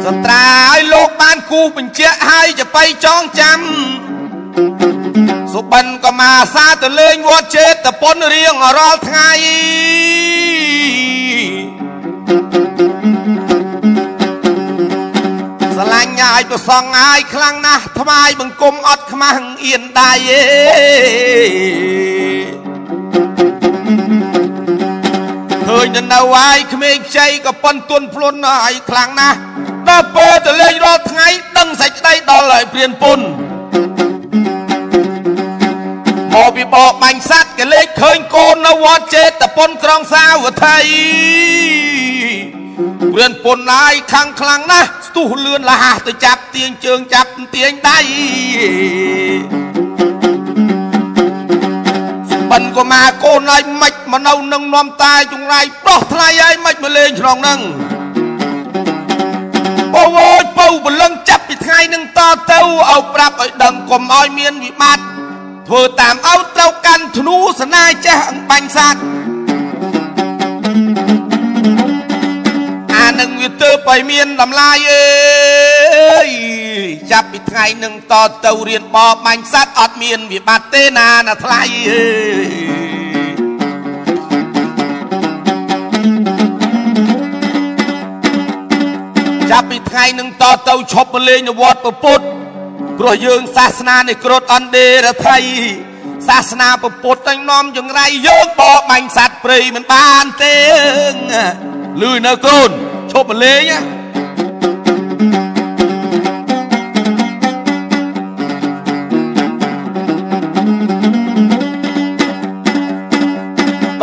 [0.05, 3.61] សត្រាឲ្យលោកបានគូបញ្ជាក់ឲ្យจะបៃចងចាំ
[5.53, 9.31] សុបិនក៏មកអាសាទៅលេងវត្តចេតពុនរៀងរាល់ថ្ងៃ
[15.75, 21.98] ស្រឡាញ់ឲ្យប្រសងឲ្យខ្លាំងណាស់ថ្វាយបង្គំអត់ខ្មាស់អៀនដៃអេ
[25.85, 29.39] ញទៅនៅហើយក្មេងខ្ចីក៏ប៉ុនទុនភ្លុនឲ្យខ្លាំងណាស់
[29.89, 33.21] ដល់ពេលទៅលេងរាល់ថ្ងៃដឹងសេចក្តីដល់ហើយព្រានពុន
[36.35, 40.79] មកពីបកបាញ់សัตว์ក៏លេខឃើញកូននៅវត្តចេតពុនក្រុងសាវត្ថី
[43.15, 47.99] ព្រានពុនហើយខាងខ្លាំងណាស់ស្ទុះលឿនលះទៅចាប់ទៀងជើងចាប់ទៀងដៃ
[52.59, 57.61] បិនក៏មកកូនហើយមិនមកនៅនឹងនំតាយចង្រៃប្រោះថ្លៃហើយមិនមកលេងក្នុងនឹង
[59.95, 65.05] បវោចពៅបលឹងចាប់ពីថ្ងៃនឹងតទៅឲ្យប្រាប់ឲ្យដឹងកុំឲ្យមានវិបត្តិ
[65.69, 69.01] ធ្វើតាមអោត្រូវកាន់ធ្នូសនាចេះអង្បាញ់សាច់
[72.95, 76.58] អានឹងវាទៅបៃមានតម្លាយអើយ
[77.13, 78.15] ចាប់ពីថ្ងៃនឹងត
[78.47, 82.07] ទៅរៀនបបបាញ់សត្វអត់មានវិបត្តិទេណាណាថ្លៃអើ
[82.47, 82.49] យ
[89.51, 92.25] ចាប់ពីថ្ងៃនឹងតទៅឈប់លេងវត្តពុទ្ធ
[92.99, 95.41] ព្រោះយើងសាសនានេះក្រត់អន្តេរដ្ឋី
[96.29, 100.55] សាសនាពុទ្ធតែនាំចង្រៃយើងបបបាញ់សัตว์ព្រៃមិនបានទេ
[102.03, 102.71] លឺនៅកូន
[103.13, 103.98] ឈប់លេងណា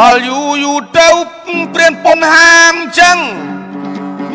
[0.02, 1.10] ដល់យូរយូរទៅ
[1.74, 3.18] ព្រានពុនហាមចឹង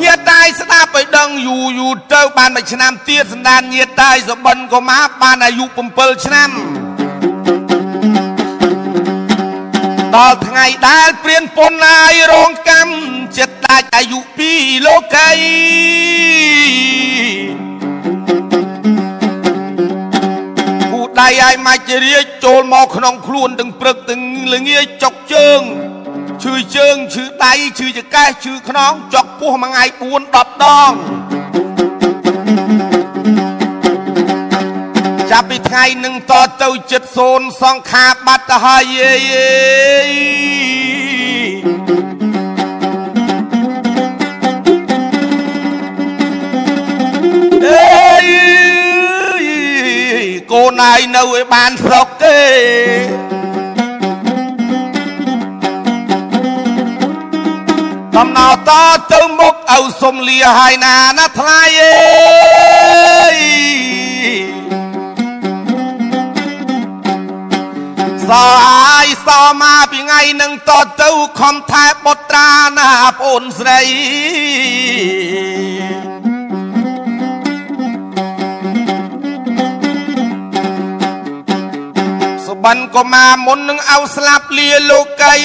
[0.02, 6.50] ញាតតាយស្ដាប់ឲ្យដឹងយូរយូរទៅបានមួយឆ្នាំទៀតសណ្ដានញាតតាយសបិនក៏មកបានអាយុ7ឆ្នាំ
[10.16, 12.92] ដល់ថ្ងៃដែលព្រានពុនណាយរងកម្ម
[13.38, 14.50] ចិត្តដាច់អាយុពី
[14.86, 15.30] លោកី
[21.20, 24.22] គូដៃឲ្យមកជារាជចូលមកក្នុងខ្លួនទាំងព្រឹកទាំង
[24.54, 25.60] ល្ងាចចុកជើង
[26.42, 30.92] ឈឺជើងឈឺដៃឈឺចកេះឈឺខ្នងចុកពោះមួយថ្ងៃ4 10ដង
[35.30, 40.99] ចាប់ពីថ្ងៃនឹងតទៅចិត្តសូនសង្ខាបាត់ទៅហើយយេ
[50.80, 52.38] នឯងនៅឲ្យបានស្រុកទេ
[58.16, 58.70] ដំណើរត
[59.12, 63.38] ទៅមុខឪសុំលាហើយណាណាថ្លៃអេយ
[68.28, 68.30] ស
[68.68, 69.28] អាយស
[69.60, 70.70] មកពីថ្ងៃនឹងត
[71.02, 71.10] ទៅ
[71.40, 73.80] ខំថែបុត្រាណាប្អូនស្រី
[82.60, 85.36] សុបិនកុមារមុននឹងអោស្លាប់លាលោកី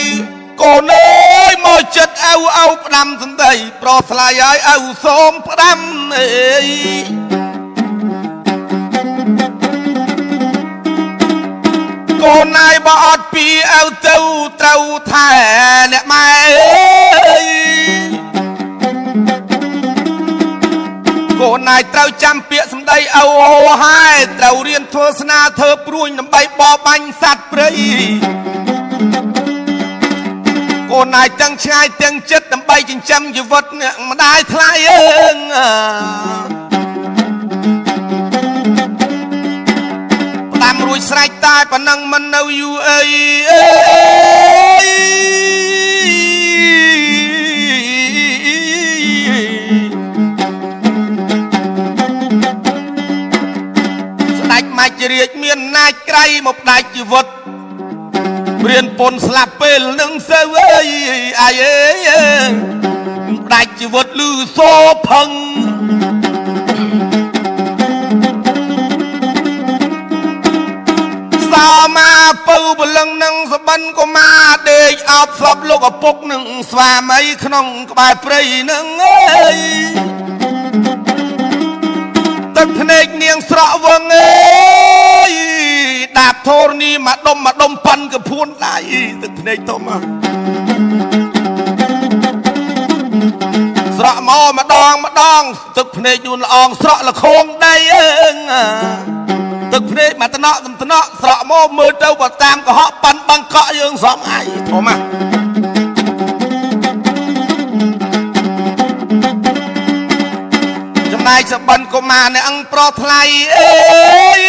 [0.62, 5.80] កូនអើយមកចិត្តអៅអៅផ្ដាំសំដីប្រថ្លៃឲ្យអៅសូមផ្ដាំ
[6.18, 6.28] អេ
[6.66, 6.68] យ
[12.24, 14.18] កូនណាយបើអត់ពីអៅទៅ
[14.62, 15.30] ត្រូវថែ
[15.94, 16.28] អ្នកម៉ែ
[17.28, 17.46] អើយ
[21.42, 27.70] កូនណាយត្រូវចាំពាក្យសម្ដីអៅហោហើយត្រូវរៀនធ្វើស្នាធ្វើព្រួញដើម្បីបបបាញ់សត្វព្រៃ
[30.92, 35.38] កូនណាយទាំងឆ្ងាយទាំងចិត្តដើម្បីចិញ្ចឹមជីវិតអ្នកម្ដាយថ្លៃអើង
[40.54, 43.02] ផ្ដាំរួចស្រេចតែប៉ុណ្ណឹងមិននៅយូរអី
[43.52, 43.66] អើ
[44.86, 45.35] យ
[55.14, 57.26] រាជមានអំណាចក្រៃមកផ្ដាច់ជីវិត
[58.62, 60.88] ព្រានពុនស្លាប់ពេលនឹងសូវអើយ
[61.42, 62.10] អាយអើយ
[63.46, 64.74] ផ្ដាច់ជីវិតលឺសោ
[65.10, 65.30] ផឹង
[71.52, 72.00] សោម
[72.30, 78.42] កពៅបលឹងនឹងសបិនកុមារដេកអបសពលោកឪពុកនឹងស្វាមីក្នុងក្បែរព្រៃ
[78.72, 80.25] នឹងអើយ
[82.58, 85.32] ទឹកភ្នែកនាងស្រក់វងអើយ
[86.18, 88.76] ដាបធរនីមកដុំមកដុំប៉ាន់កពួនដៃ
[89.22, 90.02] ទឹកភ្នែកធំមក
[93.98, 95.42] ស្រក់មកម្ដងម្ដង
[95.78, 98.36] ទឹកភ្នែកយូនល្អងស្រក់លខងដៃអើង
[99.74, 105.25] ទឹកភ្នែកមកតំណក់តំណក់ស្រក់មកមើលទៅបើតាមកុហកប៉ាន់បាំងកក់យើងសំអាយធំមក
[111.26, 113.22] ចំណែកសបិនកុមារអ្នកអង្គប្រថ្លៃ
[113.58, 113.72] អើ
[114.40, 114.42] យ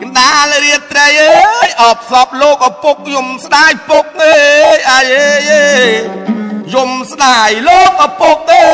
[0.00, 4.38] កណ្ដាលរៀបត្រីអើយអបសពលោកឪពុកយំស្ដាយពុកអើ
[4.76, 5.04] យអាយ
[5.50, 5.90] អើយ
[6.74, 8.66] យំស្ដាយលោកឪពុកអើ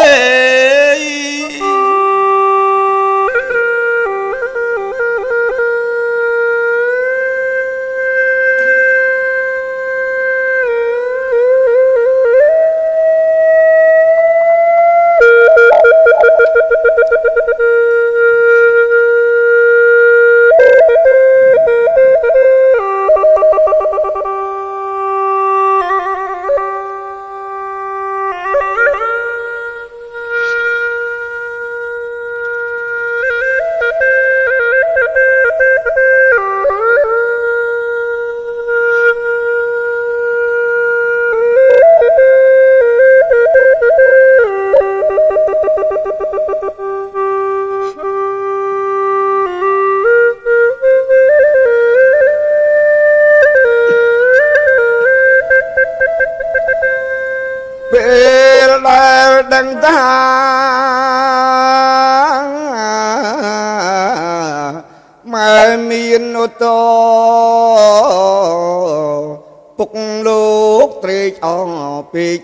[0.99, 1.20] យ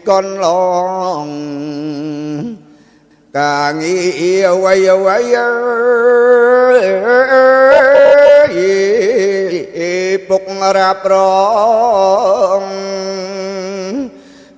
[0.08, 0.46] កនឡ
[1.22, 1.24] ង
[3.38, 3.96] កាងា
[4.44, 5.50] រអ្វីអ្វីអើ
[8.52, 8.56] យ
[10.28, 10.44] ពុក
[10.76, 11.14] រ៉ាប់រ
[12.60, 12.62] ង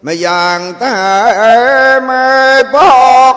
[0.06, 0.98] ម្យ៉ាងតែ
[2.08, 2.42] ម៉ែ
[2.74, 2.76] ប
[3.34, 3.36] ក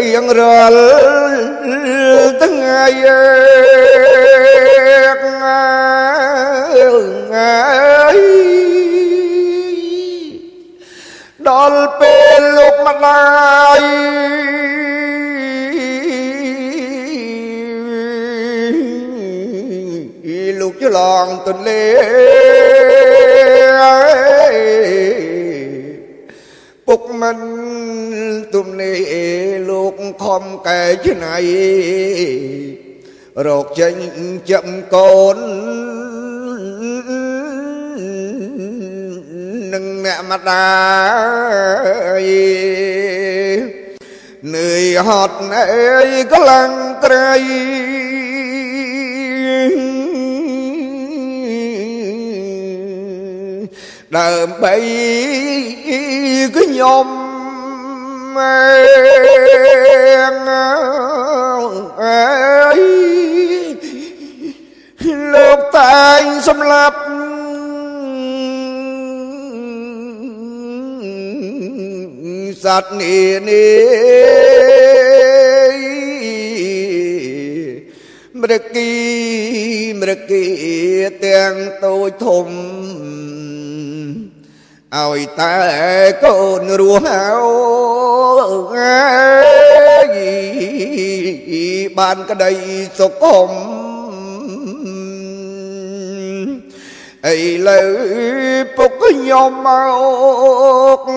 [0.00, 0.82] រៀងរាល់
[2.42, 2.84] ថ្ងៃ
[12.94, 13.80] លោកម្ដាយ
[20.60, 21.84] លោកច្រឡងទន្លេ
[26.86, 27.38] ពុកមិន
[28.54, 28.92] ទំនេ
[29.70, 31.36] លោកខំកែច្នៃ
[33.46, 33.96] រកចេញ
[34.50, 35.38] ចាំកូន
[39.74, 40.72] នឹងអ្នកម្ដា
[42.22, 42.24] យ
[44.54, 46.70] នឿយហត់អើយខ្លាំង
[47.04, 47.34] ត្រី
[54.16, 54.74] ដើម្បី
[56.56, 57.08] ខ្ញុំ
[62.04, 62.80] អើយ
[65.34, 66.98] លោកតែងសម្លាប់
[72.62, 74.94] សត្វនេះនេះ
[78.40, 78.92] មរគី
[80.00, 80.44] មរគី
[81.24, 82.48] ទាំងតូចធំ
[84.96, 85.56] ឲ្យតែ
[86.24, 87.06] កូនរស់
[88.76, 89.02] អើ
[90.14, 90.18] យ
[91.98, 92.52] បានក្តី
[92.98, 93.50] សុខម
[97.32, 97.90] ឥឡូវ
[98.76, 99.68] ពុកខ្ញុំម
[101.06, 101.08] ក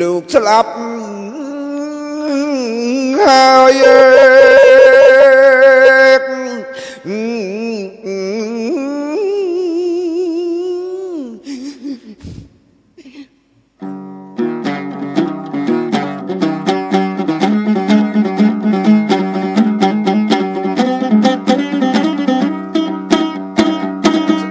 [0.00, 0.70] លោកស្លាប់
[3.20, 3.82] ហើយ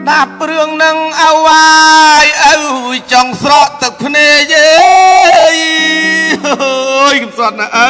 [0.07, 1.31] ដាប់រឿងនឹងអើ
[2.23, 2.55] យអើ
[2.93, 5.10] យចង់ស្រក់ទឹកភ្នែកអើយអើយកំ
[7.41, 7.89] សត់ណាអើ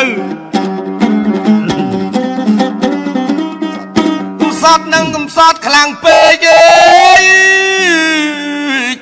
[4.41, 7.23] កំសត់នឹងកំសត់ខ្លាំងពេកអើយ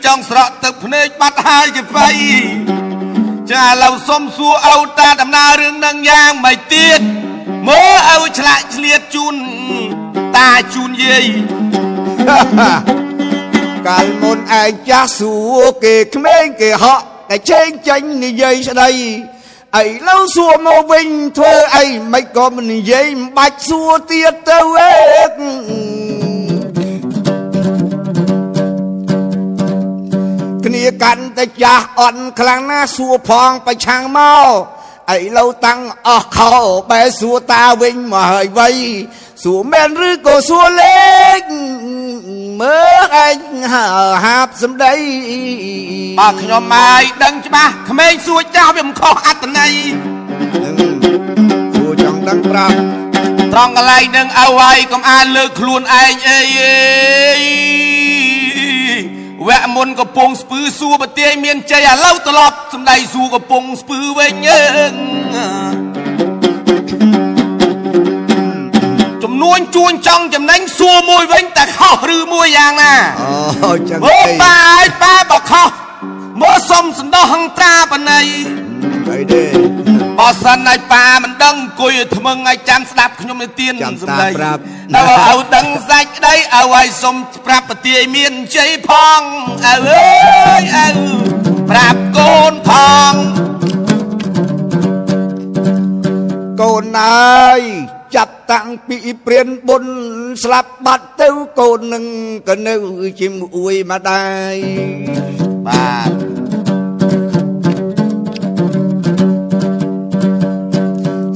[0.06, 2.10] ចង់ស្រក់ទឹកភ្នែកបាត់ហើយគេបៃ
[3.52, 7.00] ចាឥឡូវសុំសួរអូនតាដំណើររឿងនឹងយ៉ាងម៉េចទៀត
[7.68, 9.36] មើលឲ្យឆ្លាក់ឆ្លៀតជូន
[10.38, 11.26] តាជូនយាយ
[13.88, 18.92] កាលមុនឯងចាស់សួរគេក្មេងគេហក់តែជែងចាញ់និយាយស្ដី
[19.78, 21.08] ឥឡូវសួរមកវិញ
[21.38, 24.94] ធ្វើអីមិនក៏មិននិយាយមិនបាច់សួរទៀតទៅអេ
[30.66, 32.80] គ្នាកាន់តែចាស់អន់ខ្លាំងណា
[39.40, 41.52] ស់សួរផងប្រឆាំងមកឥឡូវតាំងអស់ខោបែសួរតាវិញមកហើយវៃសួរមែនឬក៏សួរលេខ
[42.40, 49.74] មើលឯងហាបសំដីបើខ្ញុំមកដឹងច្បាស់ក្មេងសួរចាស់វាមិនខុសអត្តន័យ
[51.76, 52.76] សួរចង់ដឹងប្រាប់
[53.54, 56.80] ត្រង់កន្លែងនឹងអើហើយកុំអានលើកខ្លួនឯងអីអេ
[59.48, 65.89] វគ្គមុនកំពុងស្ពឺសួរប្រទាយមានជ័យឥឡូវត្រឡប់សំដីសួរកំពុងស្ពឺវិញអើ
[69.42, 72.96] នួនជួញចង់ចំណេញសួរមួយវិញតែខុសឬមួយយ៉ាងណា
[73.66, 75.70] អូចឹងមើលអីប៉ាឲ្យប៉ាបើខុស
[76.42, 78.20] មើលសុំសន្តោសហង្ត្រាបណៃ
[79.12, 79.44] អីទេ
[80.20, 84.62] បើសិនឲ្យប៉ាមិនដឹងអង្គុយឲ្យថ្មឹងឲ្យចាំស្ដាប់ខ្ញុំនិទានចាំសម្ដីតាមប្រាប់
[84.96, 87.16] ដល់ឲ្យដឹងសាច់ក្ដីឲ្យឲ្យសុំ
[87.46, 89.22] ប្រាប់ពទាយមានជ័យផង
[89.68, 90.88] អើអើយអើ
[91.70, 92.72] ប្រាប់កូនផ
[93.12, 93.14] ង
[96.62, 97.62] កូនអើយ
[98.16, 99.86] ចាប់តាំងពីព្រានបុន
[100.44, 101.30] ស្លាប់បាត់ទៅ
[101.60, 102.06] កូននឹង
[102.50, 102.76] ក៏នៅ
[103.20, 104.56] ជាមួយម្ដាយ
[105.68, 106.12] បាទ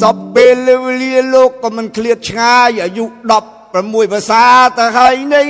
[0.01, 3.05] សពពេលលវលាលោកក៏មិនឃ្លាតឆ្ងាយអាយុ
[3.59, 4.45] 16ភាសា
[4.77, 5.49] ទៅហើយនេះ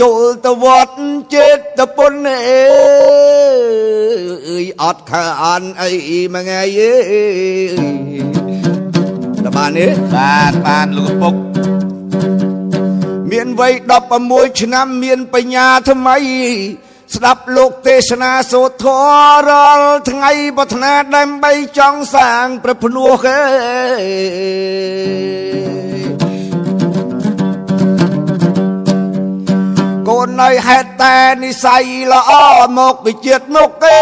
[0.00, 1.00] ចូលទៅវត្ត
[1.34, 1.48] ចេ
[1.78, 5.90] តពុនអើយអត់ខានអី
[6.34, 6.94] មួយថ្ងៃអើ
[8.50, 8.53] យ
[9.44, 11.34] ដល់បានទេបាទបាទលោកឪពុក
[13.30, 13.74] មានវ័យ
[14.18, 16.16] 16ឆ្នាំមានបញ្ញាថ្មី
[17.14, 23.40] ស្ដាប់លោកទេសនាសូត្រធម៌រាល់ថ្ងៃប្រាថ្នាដើម្បីចង់សាងព្រះភ្នោះគេ
[30.14, 32.32] កូននៅហេតុតែនិស័យល្អ
[32.78, 34.00] មកវិជាតិមុខគេ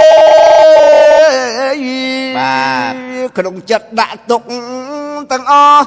[2.38, 2.56] បា
[2.92, 2.94] ទ
[3.36, 4.42] ក្នុងចិត្តដាក់ទុក
[5.32, 5.86] ទាំងអស់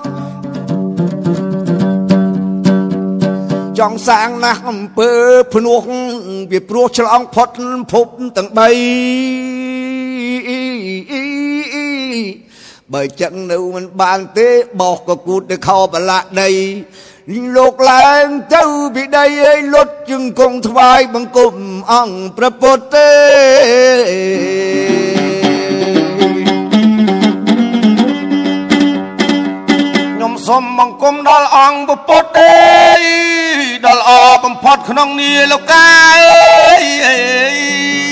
[3.80, 5.12] ចង់សាងណាស់អំពើ
[5.54, 5.82] ភ្នោះ
[6.52, 7.50] វាព្រោះឆ្លងផុត
[7.92, 8.08] ភព
[8.38, 8.60] ទាំង3
[12.94, 14.50] បើចឹងនៅមិនបានទេ
[14.82, 16.50] បោះកគូតទៅខោបលាក់ដី
[17.56, 18.64] លោកឡើងទៅ
[18.96, 21.56] ពីដីអើយលុតជឹងគង់ថ្វាយបង្គំ
[21.92, 23.12] អង្គព្រះពុទ្ធទេ
[30.14, 32.54] ខ្ញុំសូមបង្គំដល់អង្គពុទ្ធទេ
[33.86, 34.12] ដល់អ
[34.44, 35.88] បំផុតក្នុងនីលោកា
[37.06, 37.18] អើ
[38.04, 38.05] យ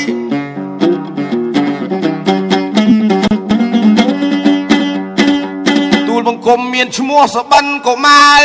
[6.28, 8.44] បង្គំមានឈ្មោះសបិនកុមារ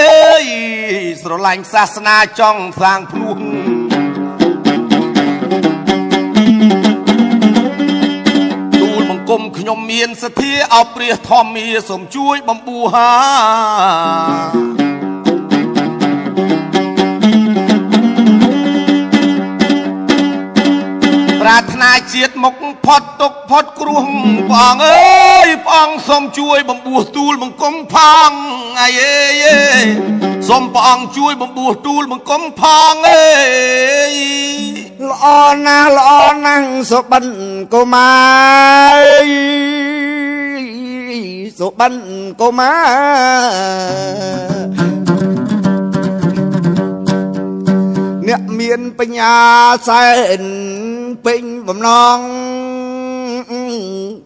[0.00, 0.46] អើយ
[1.22, 3.38] ស្រឡាញ់សាសនាចង់សាងភ្នោះ
[8.74, 13.12] ទូលបង្គំខ្ញុំមានសទ្ធាអោព្រះធម្មាសូមជួយបំបួហា
[21.46, 22.54] ប្រាថ្នាជាតិមុខ
[22.86, 24.04] ផុតទុកផុតគ្រោះ
[24.50, 27.96] ព្រះអង្គអើយព្រះអង្គសូមជួយបំពោះទូលបង្គំផ
[28.28, 28.30] ង
[28.80, 29.58] អីអេយេ
[30.48, 33.26] សូមព្រះអង្គជួយបំពោះទូលបង្គំផងអេ
[34.12, 34.14] យ
[35.10, 35.26] ល្អ
[35.66, 36.12] ណាស់ល្អ
[36.44, 37.26] ណាស់សុបិន
[37.74, 38.10] កុមា
[38.94, 39.30] រ
[41.60, 41.94] សុបិន
[42.40, 42.72] កុមា
[44.72, 44.76] រ
[48.28, 49.34] អ្នកមានបញ្ញា
[49.88, 50.06] សែ
[50.40, 50.42] ន
[51.24, 52.18] ពេញបំណង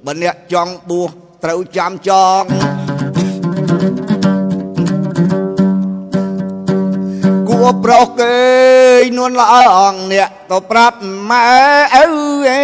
[0.05, 1.11] បើអ្នកចង់បួស
[1.45, 2.11] ត្រូវចាំច
[2.41, 2.43] ង
[7.49, 8.37] គួប្រុសគេ
[9.17, 10.99] នួនល្អអងអ្នកទៅប្រាប់
[11.31, 11.49] ម៉ែ
[12.03, 12.13] ឪ
[12.49, 12.61] អេ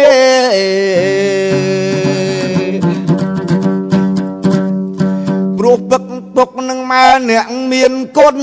[5.57, 6.03] ព្រោះពឹក
[6.35, 8.37] ពុកនឹងម៉ែអ្នកមានគុណ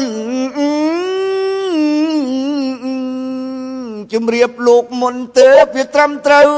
[4.15, 6.49] ជំរាបលោកមុនទៅវាត្រឹមត្រូវ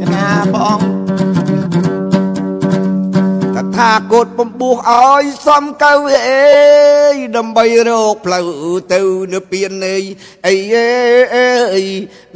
[0.00, 5.92] កណាព្រះអង្គតថាគតបំពោះឲ្យសំកៅ
[6.28, 6.44] អេ
[7.14, 8.48] យដើម្បីរកផ្លូវ
[8.92, 9.00] ទៅ
[9.32, 10.02] នៅពៀននេះ
[10.46, 11.48] អីអេ
[11.82, 11.84] យ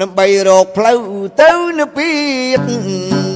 [0.00, 1.00] ដើម្បីរកផ្លូវ
[1.42, 2.10] ទៅនៅពៀ
[2.60, 3.33] ន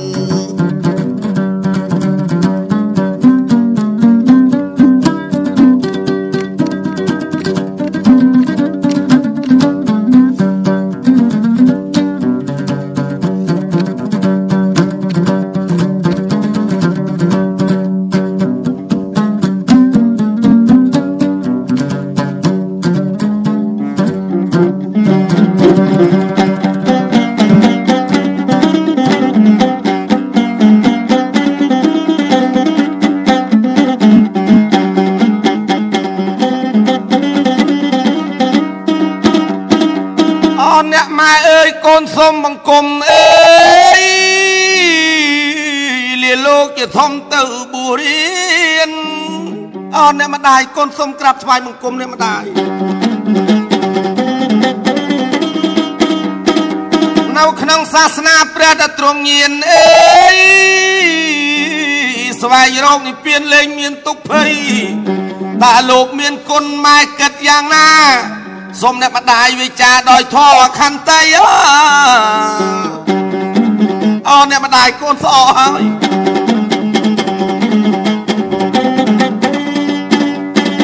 [40.98, 44.02] អរអ្នកម៉ែអើយកូនសូមបង្គំអើយ
[46.22, 47.42] លាលោកជាធំទៅ
[47.72, 48.90] បួរៀន
[49.96, 52.44] អរអ្នកម្ដាយកូនសូមក្រាបថ្វាយបង្គំអ្នកម្ដាយ
[57.36, 60.36] នៅក្នុងសាសនាព្រះដ៏ទ្រង់ញៀនអើយ
[62.42, 64.52] ស្វែងរកនិព្វានលែងមានទុក្ខភ័យ
[65.64, 67.90] តើលោកមានគុណម៉ែគិតយ៉ាងណា
[68.82, 71.46] សូមអ្នកម្ដាយវិចារដោយធម៌ខន្តីអើ
[74.28, 75.82] អរអ្នកម្ដាយកូនស្អកហើយ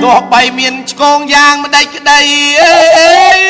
[0.03, 2.21] ទោះបីមានឆ្កងយ៉ាងម្ដេចក្ដី
[2.61, 2.75] អេ
[3.39, 3.41] យ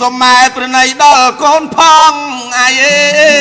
[0.00, 1.78] សូមម៉ែប្រណីដល់កូនផ
[2.10, 2.12] ង
[2.58, 3.34] អាយអេ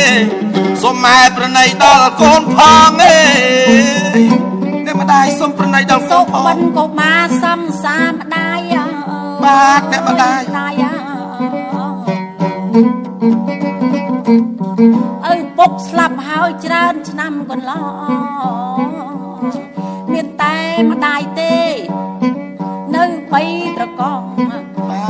[0.83, 2.57] សូមម៉ែប្រណីដល់កូនផ
[2.87, 3.17] ងអេ
[4.85, 7.54] អ្នកម្ដាយសូមប្រណីដល់កូសុនផបិងនក៏មកសំសាម្ដាយអើយ
[9.45, 10.73] បាទអ្នកម្ដាយម្ដាយ
[15.25, 19.39] អើយឪពុកស្លាប់ហើយច្រើនឆ្នាំកន្លង
[20.13, 20.57] មានតែ
[20.91, 21.55] ម្ដាយទេ
[22.95, 23.43] នៅបី
[23.77, 24.23] ត្រកង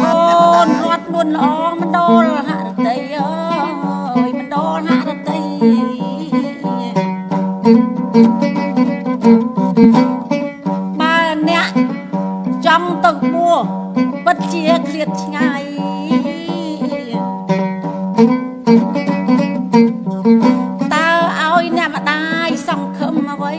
[0.02, 1.48] អូនរត់នួនល្អ
[1.82, 5.42] មណ្ដលហរតីអើយមណ្ដលហរតី
[9.78, 10.15] បើ
[14.36, 15.64] ពិតជាឃ្លាតឆ្ងាយ
[20.94, 21.10] តើ
[21.40, 23.54] ឲ្យអ្នកម្ដាយសង្ឃឹមអ្វី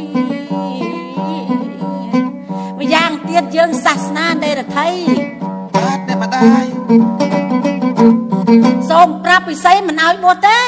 [2.79, 4.89] ម្យ៉ាងទៀតយើងសាសនាដេរថៃ
[5.75, 6.65] បាទអ្នកម្ដាយ
[8.91, 10.63] សូមប្រាប់ពិសីមិនឲ្យបួសទេ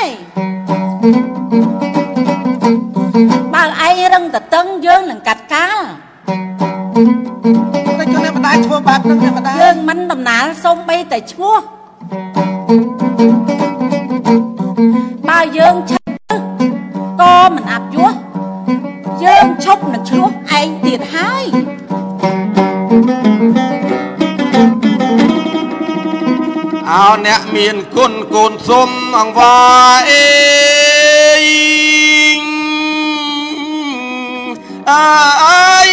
[27.28, 29.58] អោអ្នកមានគុណកូនសុំអង្វា
[30.10, 30.28] អេ
[32.38, 32.40] ង
[34.90, 35.88] អើយ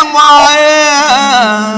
[0.00, 0.58] អង្វាអេ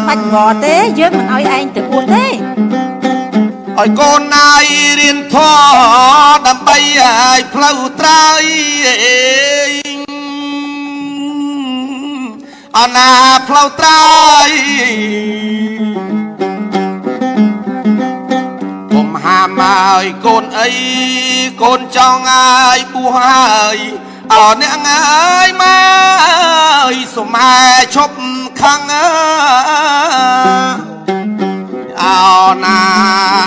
[0.08, 4.64] បាច់វល់ទេយើងមិនឲ្យឯងទៅពោះទេឲ្យកូនណាយ
[5.00, 8.44] រៀនធម៌ដើម្បីឲ្យផ្លូវត្រើយ
[12.78, 13.10] អណា
[13.48, 14.06] ផ្លូវត្រើ
[14.48, 14.50] យ
[19.46, 20.70] ពុំហាមហើយកូនអី
[21.62, 23.78] កូនចង់ឲ្យបួសហើយ
[24.32, 27.54] អោអ្នកអើយមកអើយសុំម៉ែ
[27.94, 28.16] ឈប់
[28.60, 29.06] ខឹងអើ
[32.02, 32.18] អោ
[32.64, 32.80] ណា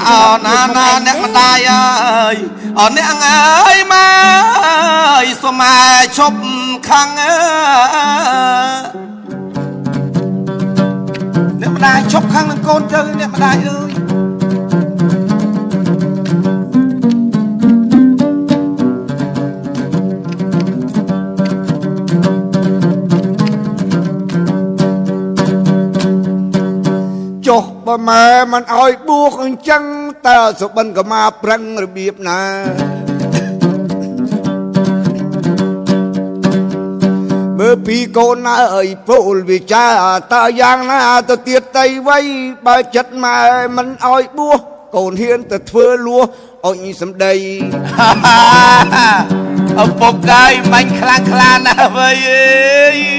[0.09, 2.35] អោណាណាអ្នកម្ដាយអើយ
[2.79, 5.79] អោអ្នកអើយមកអើយសុំម៉ែ
[6.17, 6.39] ឈប់
[6.89, 7.35] ខឹងអើ
[11.61, 13.98] អ្នកម្ដាយឈប់ខឹងនឹងកូនទៅអ្នកម្ដាយអើយ
[27.89, 29.83] បើម៉ែមិនអោយបួសអញ្ចឹង
[30.27, 32.41] តើសុបិនក៏មកប្រឹងរបៀបណា
[37.59, 39.85] មើលពីកូនណាអើយពលវិចា
[40.33, 42.19] តើយ៉ាងណាទៅទៀតតៃវៃ
[42.67, 43.39] បើចិត្តម៉ែ
[43.77, 44.59] មិនអោយបួស
[44.95, 46.25] កូនហ៊ានទៅធ្វើលួស
[46.65, 47.35] អុញសំដី
[49.83, 53.18] ឪពុកកាយមាញ់ខ្លាំងខ្លាណាស់វើយអើយ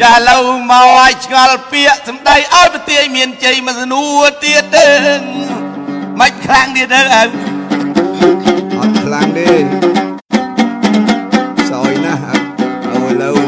[0.00, 4.88] ចាឡូវមកឲ្យឆ្ងល់ពាកសំដីឲ្យប្រទាយមានជ័យមកសនួរទៀតទេ
[6.20, 9.50] មិនខ្លាំងទៀតទៅឪអត់ខ្លាំងទេ
[11.70, 12.22] សយណាស់
[12.90, 13.38] អូឥឡូវ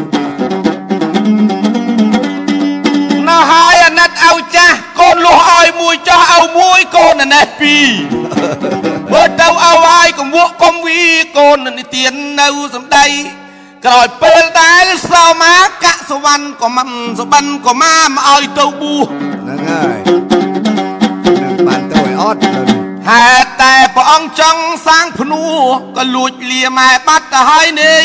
[3.28, 7.88] នៅហើយអាណិតឲ្យចាស់កូនលុះឲ្យមួយចោះឲ្យមួយកូនអាណេះពីរ
[9.12, 11.00] បើទៅឲ្យហើយកុំវក់កុំវី
[11.38, 13.06] កូននិទាននៅសំដី
[13.86, 19.98] ក្រោយពេលដែលសោមាកៈសវណ្ណក៏មិនសបិនក៏មកមកឲ្យទៅបួសហ្នឹងហើយ
[21.42, 22.78] នឹងបានទៅឲ្យអត់ទៅនេះ
[23.08, 25.44] ហេតុតែព្រះអង្គចង់សាងភ្នួ
[25.96, 28.04] ក៏លួចលាម៉ែបាត់ទៅហើយនេះ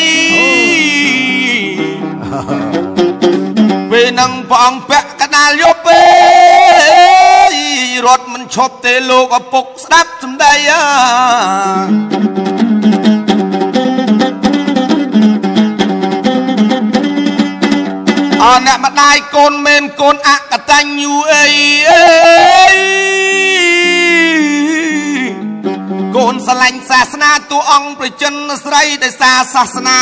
[3.90, 6.00] ពេលនឹងព្រះអង្គពាក់កដាលយប់ពេ
[8.06, 10.82] រត់មិនឈប់ទេលោកឪពុកស្ដាប់សម្ដីអើ
[18.42, 21.46] អរអ្នកម្ដាយកូនមែនកូនអកតញ្ញូអី
[21.88, 22.04] អេ
[26.16, 28.34] កូនស្រឡាញ់សាសនាតួអង្គប្រចិន
[28.64, 30.00] ស្រីដោយសារសាសនា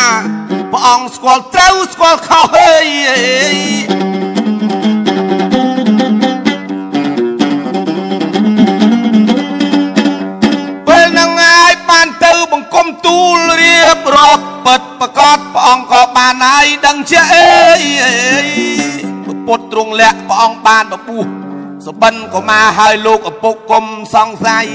[0.72, 2.76] ព្រះអង្គស្គាល់ត្រូវស្គាល់ខុសអេ
[10.86, 17.44] ពេលនឹងហើយបានទៅបង្គំទូលរៀបរាប់ ពិតប្រកបព្រះអង្គក៏បានហើយដឹងជាអេ
[19.46, 21.22] ពុទ្ធទ្រង់លក្ខព្រះអង្គបានបពុះ
[21.86, 23.84] សបិនក៏មកហើយលោកឪពុកគុំ
[24.14, 24.66] សង្ស័យ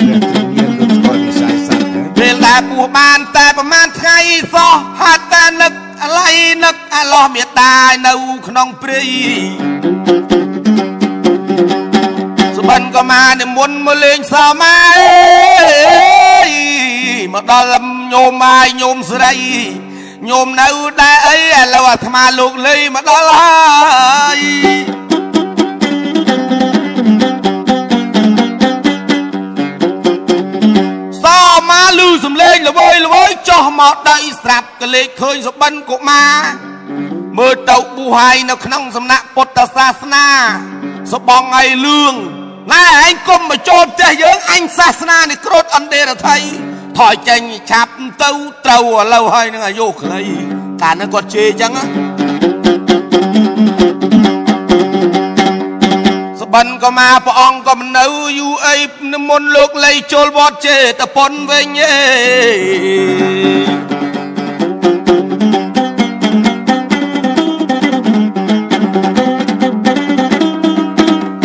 [0.00, 4.18] ព្រះទ្រង់មានលោកស្គាល់វិស័យសត្វណាពេលដែលបួសបានតែប្រហែលថ្ងៃ
[4.54, 5.72] សោះហាត់តែនឹក
[6.02, 7.74] អាឡ័យនឹកអាឡោះមេត្តា
[8.06, 8.14] នៅ
[8.48, 9.02] ក្នុងព្រៃ
[12.56, 16.50] សបិនក៏មកនិមន្តមកលេងសមាអើយ
[17.34, 19.34] មកដល់ ញោមម៉ាយញោមស្រី
[20.28, 20.68] ញោមនៅ
[21.00, 24.40] ដែរអីឥឡូវអាត្មាលោកលីមកដល់ហើយ
[31.22, 31.24] ស
[31.70, 36.36] មកលឺសំឡេងល្វើយល្វើយចោះមកដៃស្រាប់ក៏លេចឃើញសបិនកុមារ
[37.38, 40.26] មើលទៅប៊ូហើយនៅក្នុងសំណាក់ពុទ្ធសាសនា
[41.12, 42.14] សបងឲ្យលឿង
[42.72, 46.36] ណែឯងគុំមកចូលផ្ទះយើងអញសាសនានេះគ្រុតអន្តេរថៃ
[46.98, 47.92] ថយចេញឆាប់
[48.22, 48.30] ទៅ
[48.64, 50.20] ត្រូវឥឡូវហើយនឹងអាយុខ្លី
[50.82, 51.84] កាលនោះគាត់ជេរអញ្ចឹងណា
[56.40, 58.06] សបិនក៏មកព្រះអង្គក៏មិននៅ
[58.38, 58.76] យូរអី
[59.12, 61.96] និមន្តលោកលៃចូលវត្តចេតប៉ុនវិញអេ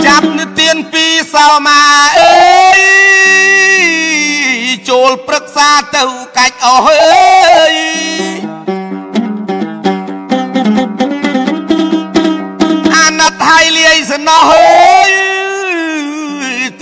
[0.05, 1.81] ចាប់និទានពីសោមា
[2.19, 2.33] អើ
[2.77, 2.78] យ
[4.99, 6.03] ចូលព្រឹក្សាទៅ
[6.37, 7.73] កាច់អស់អើយ
[12.95, 15.11] អាណិតហើយលាយសំណោះអើយ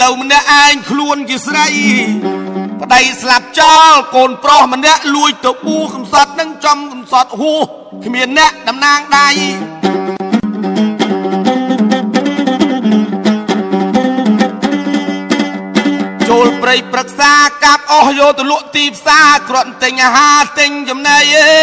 [0.01, 1.68] ទៅម្នាក់ឯងខ្លួនជាស្រី
[2.82, 7.65] ប្តីស្លាប់ចោលកូនប្រុសម្នាក់លួចទៅបួកំសត់នឹងចំកំសត់ហួស
[8.05, 9.28] គ្មានអ្នកតំណាងដៃ
[16.39, 17.33] ចូលព្រៃប្រឹក្សា
[17.63, 21.57] កាប់អស់យកទៅលក់ទីផ្សារគ្រាន់ទិញអាហារទិញចំណីអេ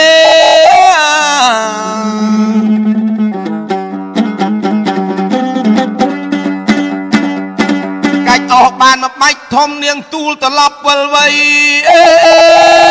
[8.29, 11.27] កាច់អស់បានមួយបាច់ធំនាងទូលត្រឡប់វិលវៃ
[11.89, 12.85] អេ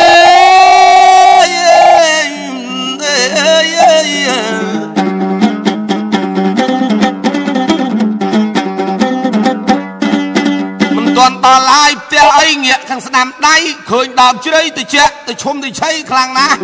[11.18, 13.56] ទាន់ដល់ហើយផ្ទះអីងាកខាងស្ដាំដៃ
[13.90, 16.58] ឃើញដើមជ្រៃទៅជាទៅឈុំទៅឆៃខ្លាំងណាស់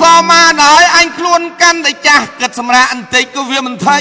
[0.00, 3.98] សមាដល់អញខ្លួនកាន់តែចាស់គិតសម្រាប់បន្តិចក៏វាមិនថៃ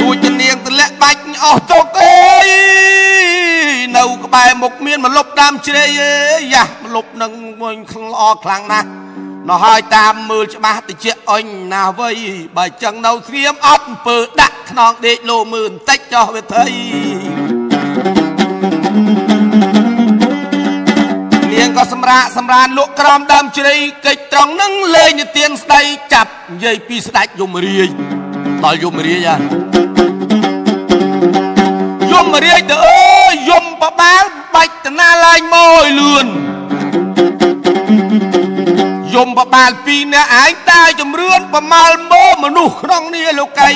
[0.00, 2.48] រួចនាងទលាក់បាច់អស់ទុកអើយ
[3.96, 7.74] នៅក្បែរមុខមានមលប់ដើមជ្រៃអើយយ៉ាមលប់នឹងមួយ
[8.12, 9.03] ល្អខ្លាំងណាស់
[9.48, 12.18] នោះហើយតាមមើលច្បាស់តិចអញណាវ័យ
[12.56, 16.64] បើចឹងនៅស្ងៀមអត់អំពើដាក់ខ្នងដេកលោមើលបន្តិចចោះវាថៃ
[21.52, 23.74] នាងក៏សម្រាកសម្រានលក់ក្រំដើមជ្រៃ
[24.06, 25.82] កិច្ចត្រង់នឹងលេងនិទានស្ដី
[26.12, 27.88] ចាប់និយាយពីស្ដេចយមរាជ
[28.64, 29.36] ដល់យមរាជហ่ะ
[32.12, 34.24] យមរាជទៅអើយយមបបាល
[34.54, 36.26] បាច់តណាឡាយមកឲ្យលឿន
[39.14, 43.70] យមបបាលពីរនាក់ឯងតាជំរឿនប្រមាលមើមនុស្សក្នុងនេះលោកី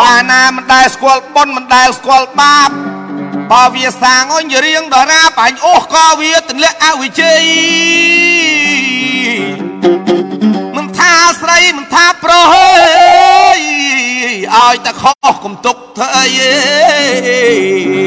[0.00, 2.70] បាណាមិនដែលស្គាល់បុណ្យមិនដែលស្គាល់បាប
[3.52, 7.42] បើវាសាងអញរៀងដរាបអញអូសក៏វាទម្លាក់អវិជ័យ
[10.76, 11.12] មិនថា
[11.42, 13.60] ស្រីមិនថាប្រុសអើយ
[14.54, 17.97] ឲ្យតែខុសកុំទុកធ្វើអី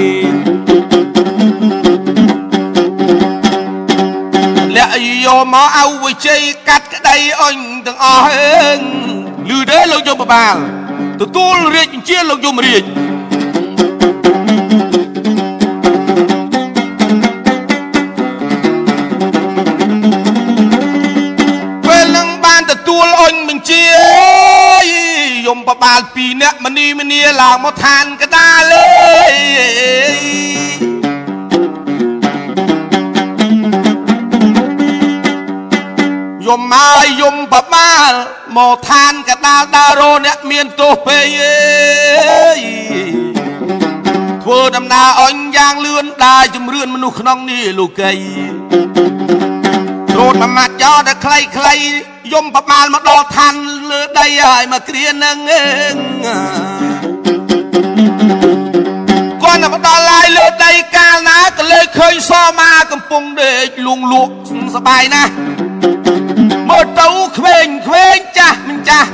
[5.32, 8.79] យកមកអៅវិជ័យកាត់ក្តីអញទាំងអស់អើង
[9.49, 10.55] ឮទេលោកយមបាល
[11.21, 12.84] ទទួលរាជបញ្ជាលោកយមរាជ
[21.86, 23.86] ពេលនឹងបានទទួលអញបញ្ជា
[25.47, 29.21] យមបបាលពីរនាក់មនីមនីឡើងមកឋានកដាលអើ
[30.29, 30.30] យ
[36.52, 38.12] យមហើយយមបបាល
[38.58, 42.60] មកឋានកដាលដារោអ្នកមានទោសពេកអើយ
[44.43, 48.14] ធ្វើដំណើរអញយ៉ាងលឿនដាជំរឿនមនុស្សក្នុងនេះលោកី
[50.18, 51.76] រត់មួយម៉ាត់ចោលតែខ្លីខ្លី
[52.34, 53.54] យមបបាលមកដល់ឋាន
[53.91, 55.38] លើដីហើយមកគ្រានឹង
[59.43, 64.34] គាត់ទៅដល់ឡាយលើដីកាលណាក៏លើឃើញសមាកំពុងដេកលួងលក់
[64.76, 65.32] សបាយណាស់
[66.70, 69.10] មើលទៅក្វេងក្វេងចាស់មិនចាស់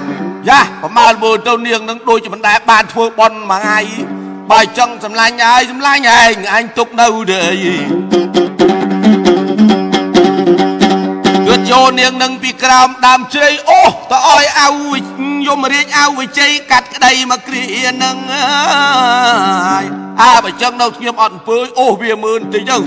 [0.50, 3.80] យ៉ាប្រមាលមើលទៅនាងនឹងដូចជាមិនដែលបានធ្វើបន់មួយថ្ងៃ
[4.52, 7.76] បើចង់សម្លាញ់ហើយសម្លាញ់ឯងអញទុកនៅទេអី
[11.48, 13.82] គឺយកនាងនឹងពីក្រោមដើមជ្រៃអូ
[14.12, 14.70] ទៅឲ្យអៅ
[15.48, 17.66] យមរាជអៅវិជ័យកាត់ក្តីមកគ្រា
[18.04, 19.86] នឹងហើយ
[20.22, 22.78] អើបើចឹងនៅខ្ញុំអត់អំពើអូវាមើលតិចទៅ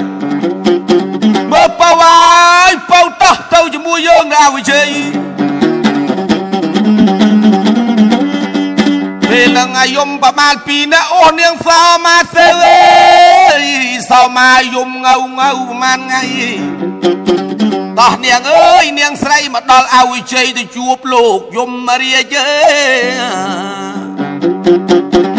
[1.61, 4.89] មើលបៅហើយបៅតោះទៅជាមួយយើងនៅអវិជ័យ
[9.29, 13.65] ពេលនឹងអាយំប្រមាណ2នាក់អូនាងសោមាទៅអើយ
[14.11, 16.23] សោមាយំងៅងៅប្រមាណថ្ងៃ
[18.01, 21.71] ដោះនាងអើយនាងស្រីមកដល់អវិជ័យទៅជួបលោកយម
[22.03, 22.61] រាជអើ
[25.29, 25.30] យ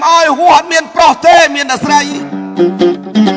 [0.00, 2.00] មកឲ្យហួសអត់មានប្រុសទេមានតែស្រី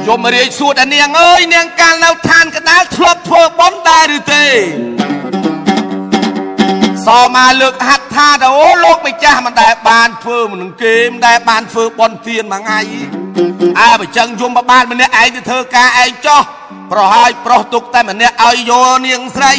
[0.07, 4.45] យមរាជសួរតែនាងអើយនាងកាលនៅឋានកដាលធ្លាប់ធ្វើបន់ដែរឬទេ
[7.07, 12.80] សមាលើកហាត់ថាទៅអូលោកម្ចាស់មិនដែលបានធ្វើមិននឹងគេមិនដែលបានធ្វើបន់ទៀនមួយថ្ងៃ
[13.82, 16.41] អើបើចឹងយមបបាលម្នាក់ឯងទៅធ្វើការឯងចោះ
[16.91, 19.53] ប្រហើយប្រុសទុកតែម្នាក់ឲ្យយកនាងស្រី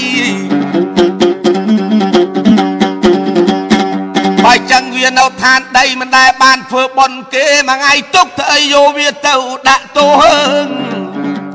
[4.44, 9.34] បើចឹងវានៅឋានដីមិនដែលបានធ្វើបន់គេមួយថ្ងៃទុកទៅអីយកវាទៅ
[9.68, 10.24] ដាក់ទោស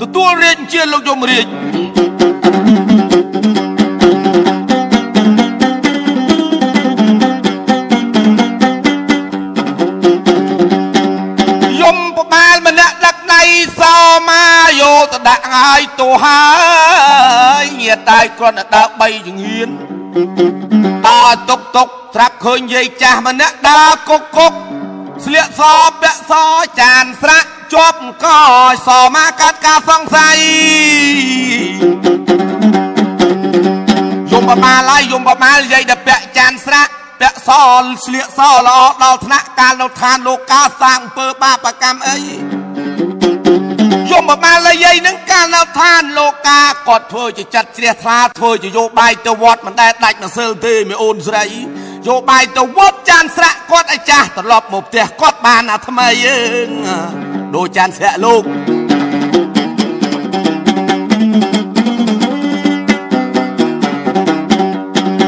[0.02, 1.46] ទទួលរាជជាលោកយមរាជ
[15.14, 16.42] ទៅដាក់ហើយទោហើ
[17.64, 19.70] យញាតតែគ្រាន់តែដើរបីចង្ហៀន
[21.08, 24.54] ដើរតុកតុកត្រាប់ឃើញយាយចាស់ម្នាក់ដើរគុកគុក
[25.26, 25.62] ស្លៀកស
[26.02, 26.34] ពាក់ស
[26.82, 28.26] ចានស្រាក់ជាប់ក
[28.88, 30.38] សមកកាត់ការសង្ស័យ
[34.32, 36.92] យំបបាលហើយយំបបាលយាយដែលពាក់ចានស្រាក់
[37.22, 37.50] ពាក់ស
[38.06, 42.20] ស្លៀកសល្អដល់ថ្នាក់កាលនៅឋានលោកកាសាងអំពើបាបកម្មអី
[44.12, 51.46] យមបាលលយាយនឹងកាលនៅឋានលោកកាគាត់ធ្វើជាចាត់ជ្រះថ្លាធ្វើជាយោបាយទៅវត្តមិនដែលដាច់ម្សិលទេមេអូនស្រី
[52.08, 56.70] យោបាយទៅវត្តចានស្រាក់គាត់ឲ្យចាស់ត្រឡប់មកផ្ទះគាត់បានអាថ្មីយើង
[57.56, 58.44] ដូចចានស្រាក់លោក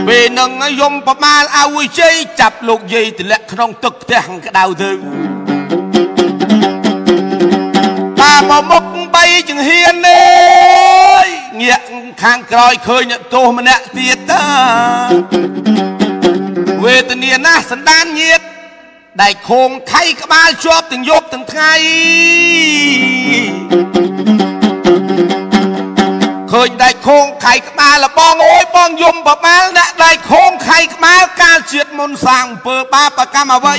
[0.07, 0.51] ពេលនឹង
[0.81, 4.91] យំប្រមាលអើយជ័យចាប់លោកយាយទម្លាក់ក្នុងទឹកផ្ទះក្តៅទៅ
[8.49, 8.83] មកមុខ
[9.15, 11.25] បីចង្ហៀននេះ
[11.61, 11.81] ងាក
[12.23, 14.45] ខាងក្រោយឃើញអ្នកទោសម្នាក់ទៀតតា
[16.83, 18.41] វេទនាណាស់សណ្ដានញាត
[19.21, 21.73] ដែលខងខៃក្បាលជាប់ទាំងយប់ទាំងថ្ងៃ
[26.51, 33.77] ឃើញដៃខងខៃក្បាលបងអើយបងយំប្រមាលអ្នកដៃខងខៃក្បាលកាលជាតិមុនសាងអំពើបាបកម្មអ្វី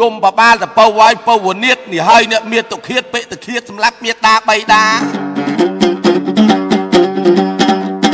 [0.00, 4.84] យំបបាលតពៅវាយពៅវនិតនេះហើយអ្នកមានទុឃាតពេតឃាតសម្រាប់មេតាបៃតា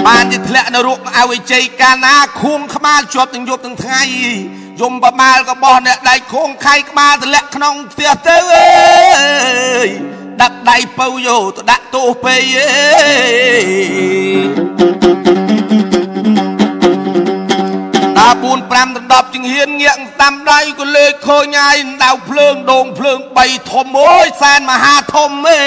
[0.07, 4.03] បានជាធ្លាក់នៅរូបអវិជ័យកាលណាខួងក្បាលជាប់ទាំងយប់ទាំងថ្ងៃ
[4.81, 9.89] យំបបាលក៏បោះអ្នកដៃខួងខៃក្បាលទម្លាក់ក្នុងផ្ទះទៅអើយ
[10.41, 12.43] ដាក់ដៃពៅយោទៅដាក់ទោសពេយ
[18.25, 25.61] អើតា4 5ដល់10ជាងហ៊ានងាកតាមដៃក៏លេខឃើញហើយដៅភ្លើងដងភ្លើង3ធំអើយសែនមហាធំអេ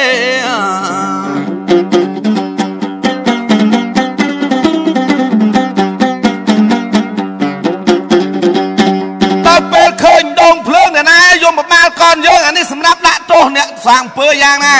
[12.27, 14.77] យើងអានេះសម្រាប់ដាក់ទោសអ្នកសាងអំពើយ៉ាងណា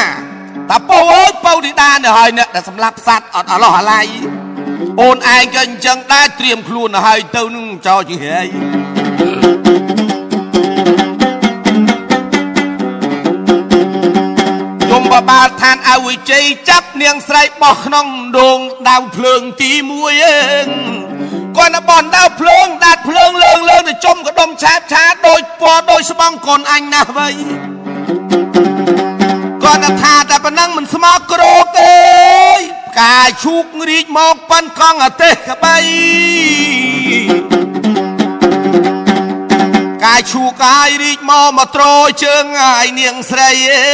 [0.71, 4.05] តាពោអើយពៅធីតាទៅហើយអ្នកដែលសម្លាប់សัตว์អត់អលោះអាឡ័យ
[5.01, 8.47] អូនឯងក៏អញ្ចឹងដែរត្រៀមខ្លួនទៅហើយទៅនឹងចោលជាងហើយ
[14.91, 18.07] យមបបាលឋានអវិជ័យចាប់នាងស្រីបោះក្នុង
[18.39, 20.67] ដងដាវភ្លើងទី1អើង
[21.57, 27.29] គាត់ទៅបនដាវភ្លើងដាច់ភ្លើងលើងលើងទៅចំកដុំឆែបឆាដូចពណ៌ដូចស្បង់កូនអញណាស់វៃ
[29.63, 31.95] គាត់ថាតែ ប៉ុណ្ណឹងមិនស្មោកក្រោកទេ
[32.89, 35.77] ផ្កាយឈូករីកមកប៉ាន់កង់អាទេសក្បី
[40.03, 41.83] កាយឈូកាយរីកមកមកត្រ
[42.23, 43.87] ជើងអាយនាងស្រីអេ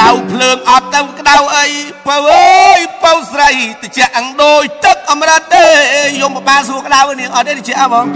[0.00, 1.66] ដៅភ្លើងអត់ទៅក្តៅអី
[2.06, 3.50] ពៅអើយពៅស្រី
[3.82, 5.64] តិចអង្ដូចទឹកអមរតទេ
[6.20, 8.06] យំបបាលសួរក្តៅនាងអត់ទេតិចអបង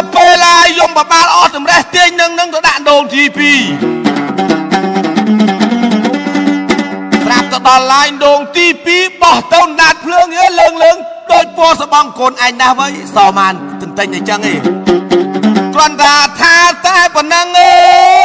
[0.00, 3.36] ដល់ពេលឡាយំបបាលអត់តម្រេះទាញនឹងនឹងទៅដាក់ដូងទី2
[7.26, 10.96] ប្រាប់ទៅដល់ឡាយដូងទី2បោះទៅណាត់ភ្លើងអើលើងលើង
[11.32, 12.86] ដូចពណ៌សបងកូនឯងណាស់វៃ
[13.16, 14.60] សមានទន្ទិញអញ្ចឹងឯង
[15.74, 17.74] គ្រាន់តែថាតែប៉ុណ្ណឹងអើ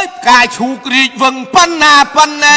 [0.02, 2.56] យកាយឈូករីកវឹងប៉ុណ្ណាប៉ុណ្ណី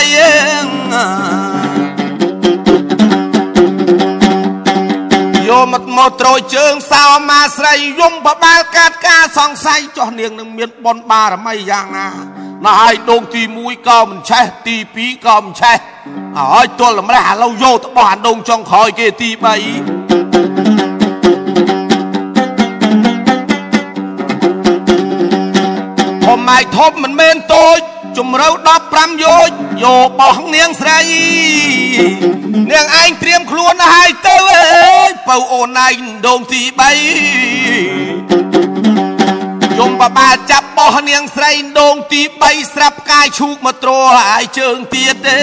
[5.50, 12.08] យកមកមកត្រួយជើងសោមាស្រីយំបបាលកាត់ការសង្ស័យចោះនាងនឹងមានបុណ្យបារមីយ៉ាងណា
[12.66, 15.78] ណាហើយដងទី1ក៏មិនឆេះទី2ក៏មិនឆេះ
[16.54, 19.44] ហើយទល់តម្រេះឥឡូវយកទៅបោះអាដងចុងក្រោយគេទី3
[26.26, 27.80] ធំម៉ៃធំមិនមែនតូច
[28.22, 28.50] ជំរៅ
[28.86, 29.50] 15យោជ
[29.84, 31.00] យកបោះនាងស្រី
[32.72, 35.96] នាងឯងត្រៀមខ្លួនហើយទៅអើយបើអូនឯង
[36.28, 36.82] ដងទី3
[39.78, 45.40] យំបបាលចាប់បោះនាងស្រីដងទី3ស្រាប់កាយឈូកមកទ្រហើយជើងទៀតទេ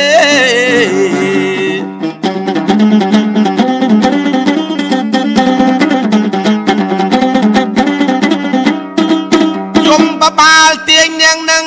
[10.38, 11.64] បាលទាញនាងនឹង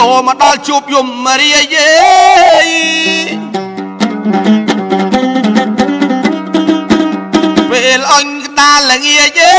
[0.00, 1.88] យកមកដល់ជួបយមរាយេ
[7.70, 9.54] ពេលអញក្តាលល្ងាយេ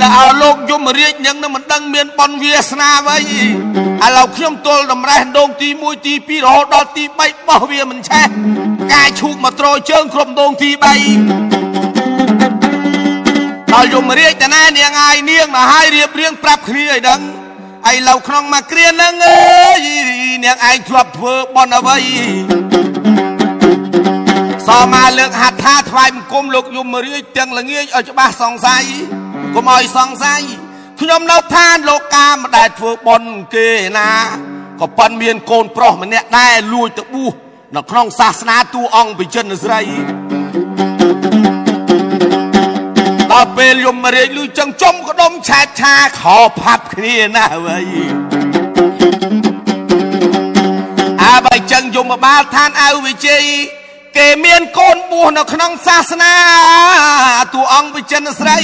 [0.00, 3.18] តែឲ្យលោកយមរាជនឹងមិនដឹងមានបនវាសនាអ្វី
[4.04, 8.26] ឥឡូវខ្ញុំទល់តម្រេះដងទី1ទី2រហូតដល់ទី3បោះវាមិនឆេះ
[8.92, 10.84] កាយឈូកមកត្រោជើងគ្រប់ដងទី3
[13.72, 17.20] ដល់យមរាជតាណានាងអាយនាងមកឲ្យរៀបរៀងប្រាប់គ្នាឲ្យដឹង
[17.92, 19.86] ឯឡូវក្នុងមកគ្រានឹងអើយ
[20.44, 21.98] នាងឯងធ្លាប់ធ្វើបន់អ្វី
[24.68, 28.84] សមាលើកហាត់ថាថ្វាយបង្គំលោកយមរាជទាំងល្ងាចឲ្យច្បាស់សង្ស័យ
[29.54, 30.42] កុំឲ្យសង្ស័យ
[31.00, 33.68] ខ្ញុំនៅឋានលោកកាមិនដែលធ្វើបន់គេ
[33.98, 34.10] ណា
[34.80, 37.34] ក៏ប៉ុនមានកូនប្រុសម្នាក់ដែរលួចទៅបួស
[37.76, 39.80] នៅក្នុងសាសនាតួអង្គវិចិត្រស្រី
[43.34, 47.86] ដល់ពេលយមរាជលឺចឹងចំក្ដុំឆែកឆាខោផាប់គ្នាណាស់ហើយ
[51.22, 53.42] អាបើចឹងយមបាលឋានអៅវិជ័យ
[54.18, 56.34] គេមានកូនបួសនៅក្នុងសាសនា
[57.54, 58.58] តួអង្គវិចិត្រស្រី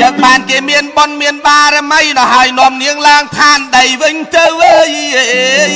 [0.00, 4.80] ចឹងបានគេមានបនមានបារមីដល់ហើយនាំនាងឡើងឋានដីវិញទៅអើ
[5.70, 5.72] យ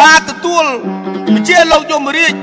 [0.00, 0.64] បាទទទួល
[1.48, 2.34] ជាលោកយមរាជ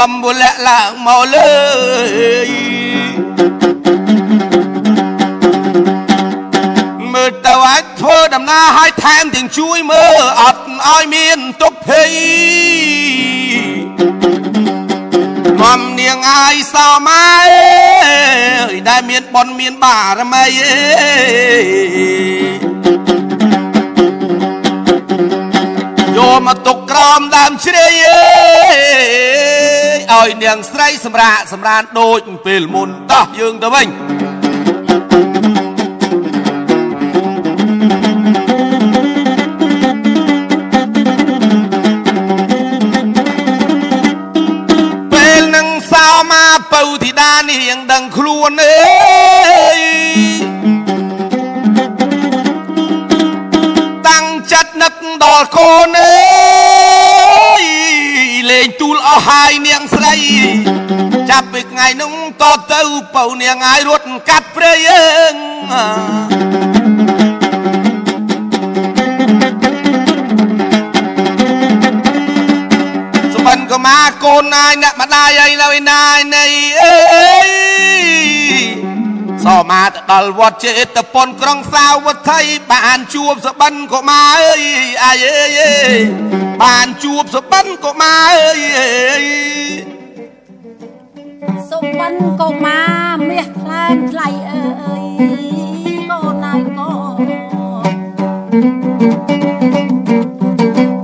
[0.00, 1.52] អ្នកនាំបុលាក់ឡើងមកលើ
[7.12, 12.10] មើលទៅអាចធ្វើដំណើរឲ្យថែមទាំងជួយមើលអត់ឲ្យមានទុកភ័យ
[15.60, 17.28] មមនាងអាយសោម៉ែ
[18.08, 21.66] អើយដែលមានបនមានបារមីអើយ
[26.16, 28.20] យកមកទុកក្រោមដើមជ្រៃអើ
[29.08, 29.09] យ
[30.18, 33.88] ឲ្យនាងស្រីសម្រាកសម្រានដូចពេលមុនតោះយើងទៅវិញ
[45.12, 49.80] ពេលនឹងសោមកពៅធីតានេះยังដឹងខ្លួនអើយ
[54.08, 56.19] តាំងចិត្តនឹកដល់កូនអើយលេង
[58.80, 60.14] ទូលអស់ហើយនាងស្រី
[61.30, 62.12] ចាប់ពីថ្ងៃនោះ
[62.42, 62.82] តទៅ
[63.14, 65.34] ពៅនាងហើយរត់កាត់ព្រៃអើង
[73.34, 76.44] សុបិនក៏មកកូនណាយអ្នកម្ដាយអីនៅឯណាយនៃ
[76.82, 77.59] អើយ
[79.44, 84.62] សមាទៅដល់វត្តចេតពុនក្រុងសាវត្ថីបានជួបសបិនក៏មកអើយ
[85.04, 86.00] អាយអើយអើយ
[86.62, 89.24] បានជួបសបិនក៏មកអើយអើយ
[91.70, 94.66] សុបិនកុមារមាសខ្លាំងថ្លៃអើ
[95.00, 95.04] យ
[96.10, 97.18] កូនណាយកូន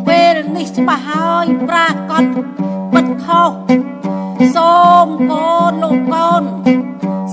[0.08, 2.24] ពេលនេះច្បាស់ហើយប្រាកដ
[2.94, 3.52] បិទខុស
[4.56, 4.76] សូ
[5.06, 6.44] មកូនលោកកូន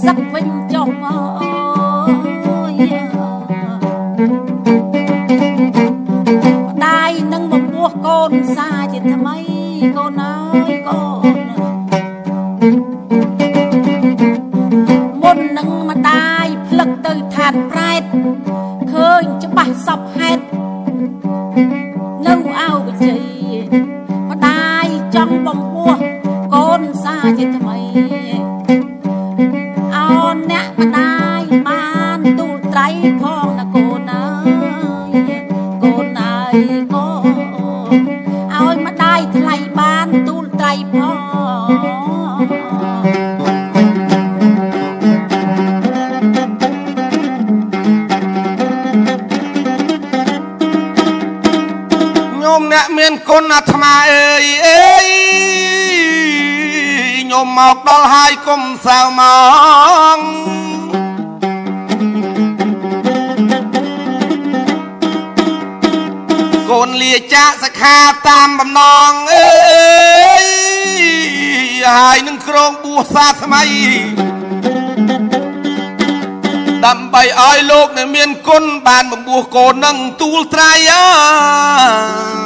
[0.05, 2.73] សឹកវិញចុះអើយ
[6.67, 9.37] ម្ដាយនឹងមកពោះកូនសាជាថ្មី
[9.97, 10.35] កូនអើ
[10.69, 11.03] យកូ
[11.35, 11.37] ន
[15.21, 18.03] មុននឹងម្ដាយផ្លឹកទៅឋានប្រែត
[18.91, 20.52] ឃើញច្បាស់សពហេតុ
[53.63, 55.07] មានគុណអាត្មាអើយអើយ
[57.31, 59.21] ញោមមកដល់ហើយកុំសៅម
[60.17, 60.19] ក
[66.69, 69.49] កូនលាចាកសខាតាមបំណងអើ
[70.41, 70.45] យ
[71.97, 73.63] ហើយនឹងក្រងបួសសាថ្មី
[76.85, 82.42] ដើម្បីឲ្យលោកនៅមានគុណបានបំពោះកូននឹងទូលត្រៃអើ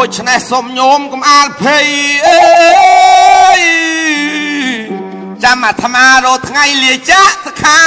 [0.00, 1.86] ដូច្នេះសូមញោមកុំអាលភ័យ
[2.26, 2.38] អើ
[3.58, 3.60] យ
[5.44, 7.80] ចាំអាត្មារកថ្ងៃលាចាកសខា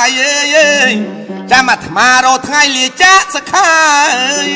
[0.00, 0.20] អើយ
[0.56, 0.92] អើយ
[1.50, 3.68] ចាំអាត្មារកថ្ងៃលាចាកសខា
[4.16, 4.50] អើយ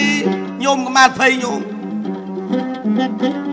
[0.65, 3.44] ញោមកុំអាលភ័យញោមគ្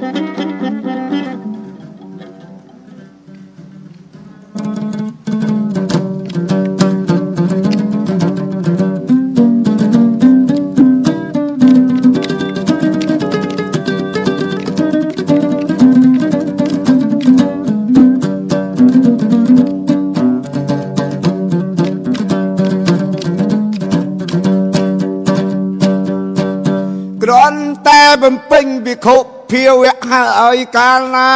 [30.54, 31.34] ហើយកាលណា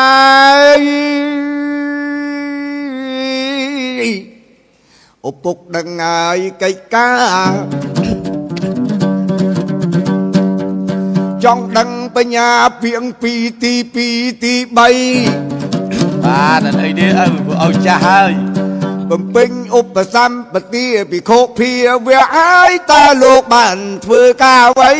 [5.27, 7.09] ឪពុកដឹងហើយកិច្ចកា
[7.49, 7.51] រ
[11.43, 12.49] ចង់ដឹងបញ្ញា
[12.81, 13.33] ពីងពី
[13.63, 13.73] ទី
[14.05, 17.21] 2ទី3បាទអីទេឪ
[17.63, 18.31] ឲ្យចាស់ហើយ
[19.09, 21.71] បំពេញឧបសម្បទាពិខុភា
[22.07, 24.93] វៈហើយតើលោកបានធ្វើការអ្វី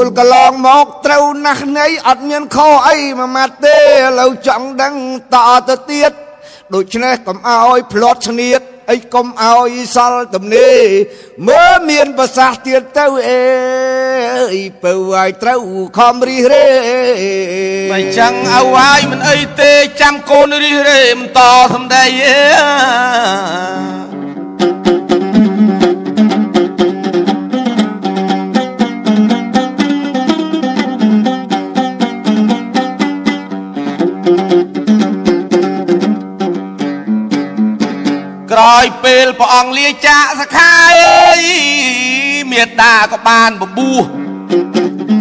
[0.02, 2.58] ូលកន្លងមកត្រូវណាស់នៃអត់មានខ
[2.88, 3.82] អីមួយម៉ាត់ទេឥ
[4.20, 4.94] ឡូវចង់ដឹង
[5.34, 5.36] ត
[5.68, 6.12] ទៅទៀត
[6.74, 8.60] ដូច្នេះកុំអោយផ្្លាត់ឈ្នៀត
[8.90, 10.80] អីកុំអោយសល់ទំនេរ
[11.48, 13.42] មើលមានប្រសាសន៍ទៀតទៅអេ
[14.54, 15.62] អីពៅឲ្យត្រូវ
[15.98, 16.66] ខំរិះរេ
[17.92, 21.40] មិនចឹងឲ្យហើយមិនអីទេចាំកូនរិះរេមិនត
[21.74, 22.40] សំដីអេ
[38.58, 40.72] ក្រោយពេលព្រះអង្គលាចាកសខា
[41.02, 41.42] អើយ
[42.52, 44.04] មេតាក៏បានបបួស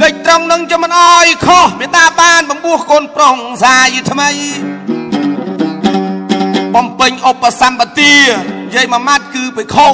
[0.02, 4.30] កិច្ចត្រង់នឹងจะមិនអោយខុសមេតាបានបំពោះកូនប្រុងសាយថ្មី
[6.76, 9.88] បំពេញឧបសម្បទានិយាយមួយម៉ាត់គឺបិខុ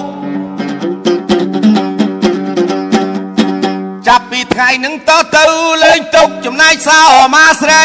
[4.07, 5.45] ចាប់ពីថ្ងៃនឹងតទៅ
[5.83, 7.01] លេងទុកចំណាយសោ
[7.35, 7.83] មាស្រី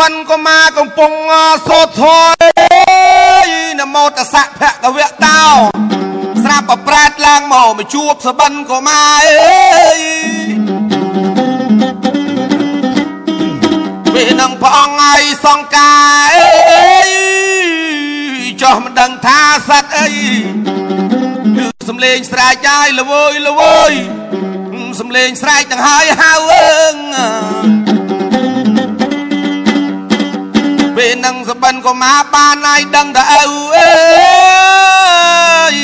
[0.00, 1.12] បិនក៏មកកំពុង
[1.68, 5.42] សូត្រធម៌នមោតសៈភគវៈតោ
[6.44, 10.00] ស្រាប់ប្រប្រែតឡើងមកមកជួបសបិនក៏មកអើយ
[14.14, 17.10] ពេលនឹងព្រះអង្គឲ្យសង្ការអើយ
[18.62, 20.08] ចោះមិនដឹងថាសត្វអី
[21.56, 23.92] គឺសំលេងស្រែកចាយលវើយលវើយ
[25.00, 27.99] សំលេងស្រែកទាំងហើយហៅអើង
[31.00, 33.48] ពេលនឹងសបិនក៏មកបានហើយដឹងតែឪអើ
[35.72, 35.74] យ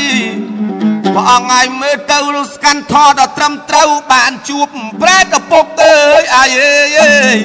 [1.14, 4.68] ព្រះអង្គឲ្យមើលទៅរស្កាន់ថតដល់ត្រឹមត្រូវបានជួប
[5.02, 6.50] ប្រែតឪពុកអើយអាយ
[7.00, 7.36] អើយ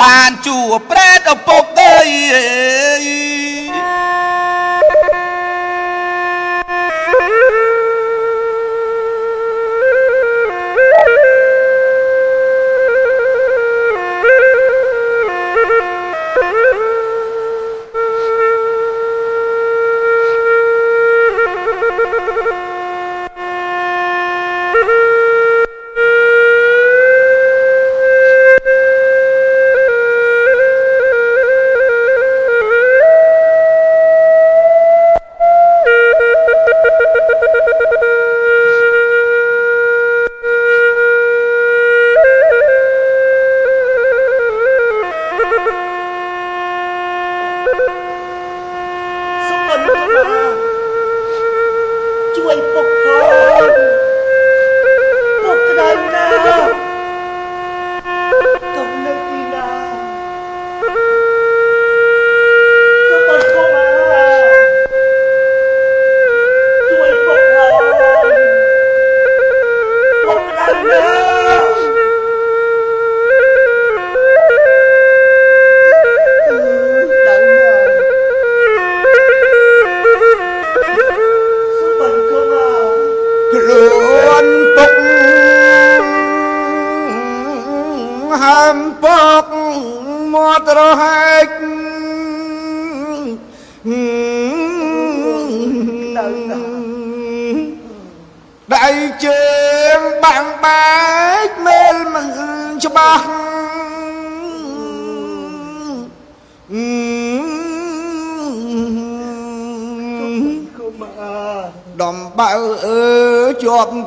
[0.00, 1.98] បានជួបប្រែតឪពុកអើ
[3.00, 3.02] យ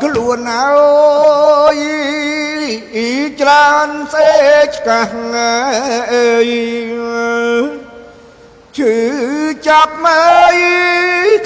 [0.03, 0.69] ខ្លួនហើ
[1.77, 1.79] យ
[3.41, 4.33] ច្រើនសេ
[4.69, 6.49] ចកាស់អើយ
[8.77, 8.95] ឈឺ
[9.67, 10.57] ចាប់មើយ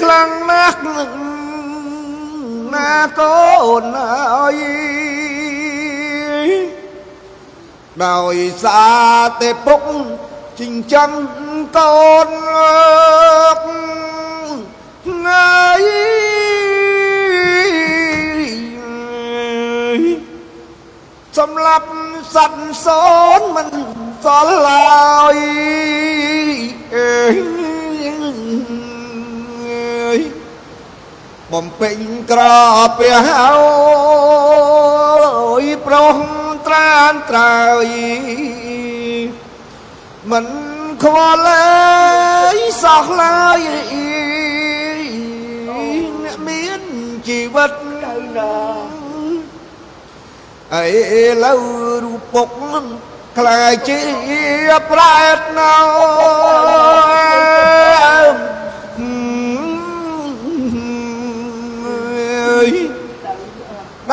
[0.02, 0.80] ខ្លាំងណាស់
[2.74, 4.56] ណាកូនអើយ
[8.04, 9.82] ដោយសារតែពុក
[10.60, 11.10] ចិញ្ចឹម
[11.76, 12.28] កូន
[15.06, 15.60] ថ្ងៃ
[21.38, 21.88] សម្រាប់
[22.34, 22.54] សັດ
[22.86, 23.04] សូ
[23.38, 23.68] នមិន
[24.24, 25.36] សល់ឡើយ
[26.96, 27.22] អើ
[30.16, 30.18] យ
[31.52, 31.98] បំពេញ
[32.30, 32.42] ក្រ
[32.98, 33.50] ពះហើ
[35.62, 36.16] យប្រុស
[36.66, 37.86] ត្រានត្រើយ
[40.30, 40.46] មិន
[41.02, 43.60] ខ្វល់ឡើយសោះឡើយ
[46.24, 46.82] អ្នកមាន
[47.28, 47.72] ជីវិត
[48.04, 48.99] នៅណា
[50.76, 50.86] អី
[51.42, 51.54] លើ
[52.02, 52.50] រូបពុក
[53.38, 54.00] ខ្លាយជា
[54.90, 55.76] ប្រែតណោ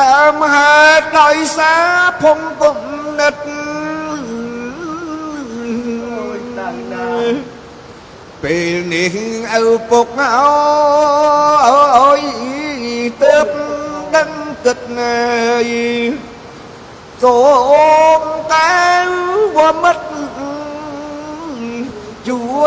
[0.00, 1.86] ដើមហេតុដោយសារ
[2.22, 2.78] ភងគំ
[3.20, 3.34] និត
[8.42, 9.14] ពេលនេះ
[9.62, 12.22] ឪពុកអើយ
[13.22, 13.46] ទើប
[14.14, 14.30] ដឹង
[14.64, 15.16] គិតណា
[15.64, 15.68] យ
[17.22, 17.38] សូ
[18.20, 18.22] ម
[18.52, 18.76] តែ
[19.56, 20.08] វមិត្ត
[22.28, 22.62] ជួ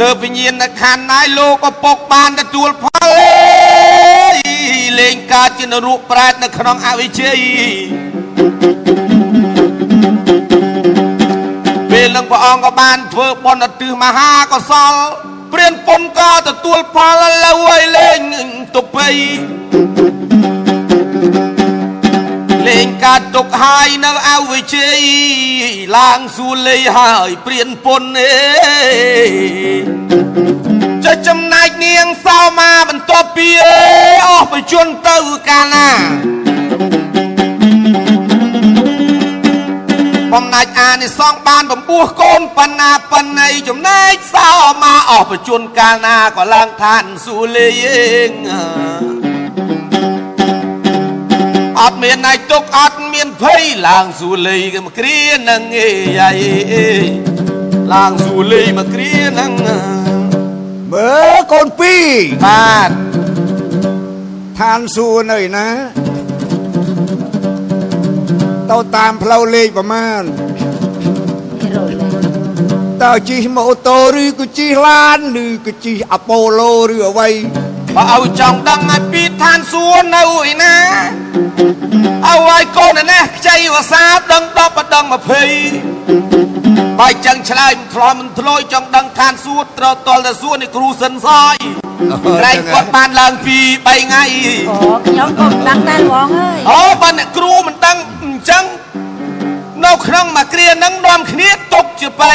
[0.00, 3.08] ទើបវិញ្ញាណខណ្ឌណាយលោកឪពុកបានទទួលផល
[5.00, 7.38] លេងកើតជានរកប្រែតនៅក្នុងអវិជ័យ
[11.90, 14.94] ពេលនឹងព្រះអង្គក៏បានធ្វើបុណ្យឧទ្ទិសមហាកុសល
[15.52, 18.20] ព្រានពុនក៏ទទួលផលលើឲ្យលេង
[18.74, 19.08] ទុកបី
[23.04, 24.98] កើតទុកហើយនៅអវិជ័យ
[25.96, 28.34] ឡើងសួរលេហើយព្រានពុនអេ
[31.04, 33.48] ចុះចំណែកនាងសោមាបន្ទាប់ពី
[34.28, 35.16] អស់ប្រជញ្ញទៅ
[35.48, 35.88] កាលណា
[40.32, 44.48] បំណាច់អានិសងបានបំពោះកូនបណ្ណាបណ្ណៃចំណែកសោ
[44.82, 47.68] មាអស់ប្រជញ្ញកាលណាក៏ឡើងឋានសួលេ
[48.28, 48.83] ងអ
[51.90, 56.40] ត់មានណៃទុកអត់មានភ័យឡើងសួលេងក៏គ្រានឹងអេយាយ
[57.94, 59.52] ឡើងសួរលេមកគ្រាហ្នឹង
[60.92, 62.06] មើលកូនពីរ
[62.44, 62.90] បាទ
[64.58, 65.68] ឋានសួគ៌នៅឯណា
[68.70, 70.22] ទៅតាមផ្លូវលេខប្រមាណ
[71.74, 71.92] រយ
[73.02, 77.30] តើជិះម៉ូតូឬក៏ជិះឡានឬក៏ជិះអាប៉ូឡូឬអ្វី
[77.96, 80.76] បើឲ្យចង់ដឹងឲ្យពីឋានសួគ៌នៅឯណា
[81.58, 91.54] ឲ្យឲ្យកូននេះខ្ចីវសាដឹង10បដឹង20បើចឹងឆ្លើយមិនឆ្លោះមិនធ្លោយចង់ដឹងឋានសួគ៌ត្រូវតល់តែសួរនេះគ្រូសិនសយ
[92.38, 94.24] ក្រែងគាត់បានឡើងពី3ថ្ងៃ
[94.70, 94.76] អូ
[95.06, 98.64] ខ្ញុំក៏មិនដឹងដែរបងអើយអូបើអ្នកគ្រូមិនដឹងអញ្ចឹង
[99.84, 102.32] នៅក្នុងមួយគ្រាហ្នឹងនាំគ្នាຕົកជាបៃ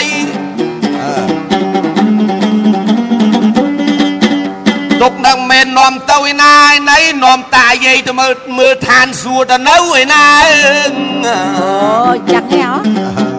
[5.01, 10.93] ຕົកនឹងមិននាំទៅឯណាឯណីនាំតាយាយទៅមើលមើលឋានសួគ៌ទៅនៅឯណាអើង
[11.27, 12.63] អូចាក់ហ៎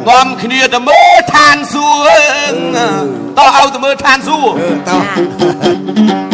[0.09, 3.05] នាំគ្នាទៅមើលឋានសួគ៌អើង
[3.39, 6.30] តោះឲ្យទៅមើលឋានសួគ៌អឺតើ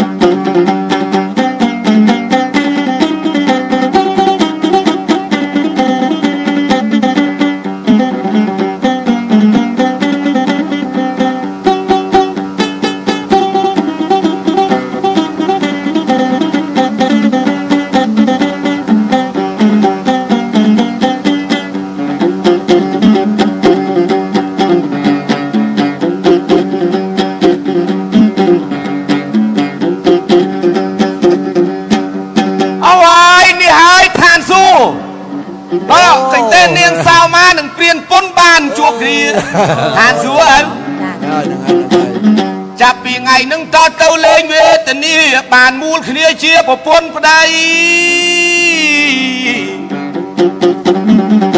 [39.57, 39.67] គ្នា
[39.99, 42.47] ឋានសួគ៌អើចាហើយហ្នឹងហើយហ្នឹងហើយ
[42.81, 45.15] ចាប់ពីថ្ងៃហ្នឹងតទៅលេងវេទនា
[45.55, 47.41] បានមូលគ្នាជាប្រពន្ធប្តី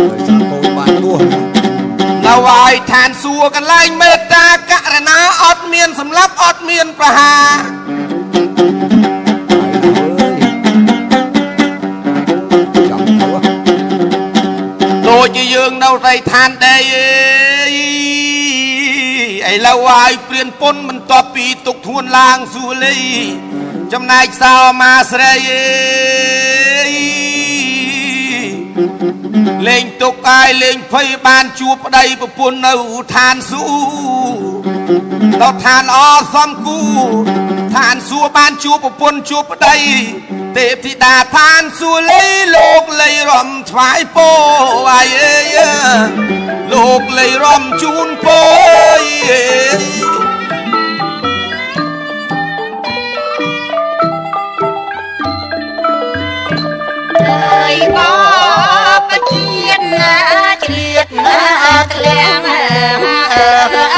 [0.09, 1.23] ដោយសារកូនបានបួស
[2.27, 7.53] នៅឲ្យឋានសួគ៌កន្លែងមេត្តាករណាអត់មានសម្លាប់អត់មានប្រហារ
[12.91, 13.45] ចាំបួស
[15.09, 17.08] ដូចជាយើងនៅតែឋានដែរអីឥ
[19.67, 22.99] ឡូវឲ្យព្រានពុនបន្ទាប់ពីទុកធួនឡើងសួលី
[23.93, 26.93] ចំណែកសោមាស្រីអេយ
[29.69, 32.73] លេងទុកកាយលេងភ័យបានជួបប្តីប្រពន្ធនៅ
[33.15, 34.79] ឋានសួគ៌
[35.43, 35.99] ដល់ឋានអ
[36.35, 36.81] សំគូ
[37.77, 39.77] ឋានសួគ៌បានជួបប្រពន្ធជួបប្តី
[40.57, 42.25] ទេពធីតាឋានសួគ៌លី
[42.57, 44.31] លោកលៃរំថ្វាយពោ
[44.91, 45.57] អាយអេយ
[46.73, 48.43] លោកលៃរំជូនពោ
[49.01, 49.43] យ អេ
[49.79, 49.83] យ
[57.27, 57.99] អើយប
[59.09, 60.15] បជាតិណា
[60.65, 61.41] ជ្រៀតណា
[61.93, 62.43] ក្លាំង
[63.35, 63.98] អ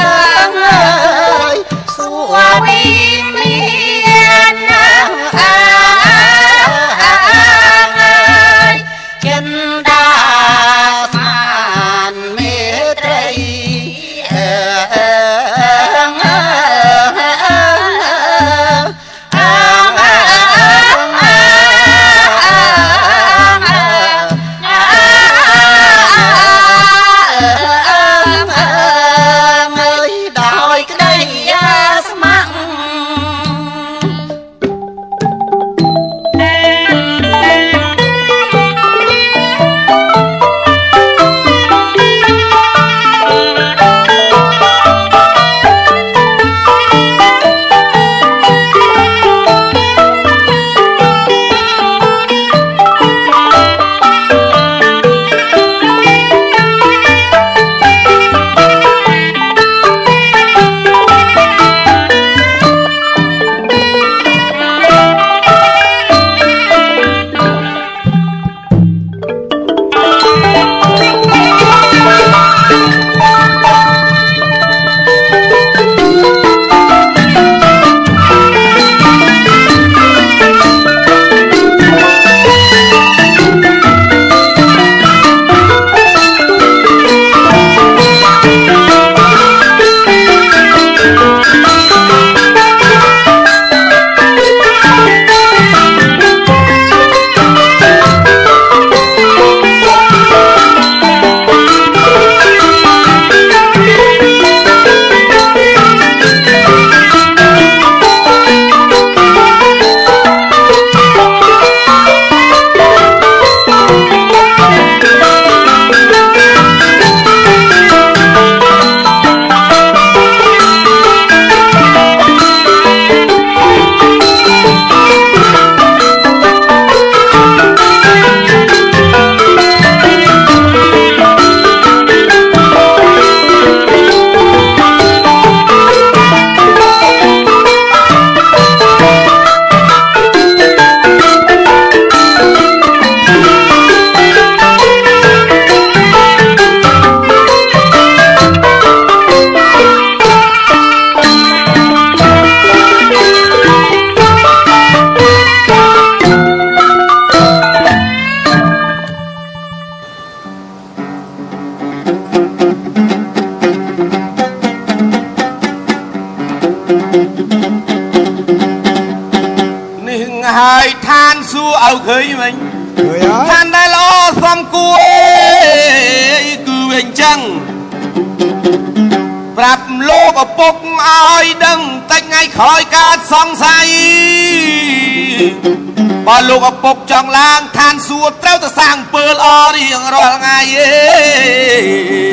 [186.61, 189.47] លោកឪពុកចង់ឡើងឋានសួគ៌ត្រូវតែសាងអំពើល្អ
[189.77, 192.31] រៀងរាល់ថ្ងៃឯង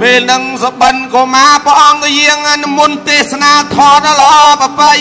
[0.00, 4.94] ពេលនឹងសបិនក៏មកព្រះអង្គយាងនិមន្តទេសនាធម៌ដ៏ល្អប្របី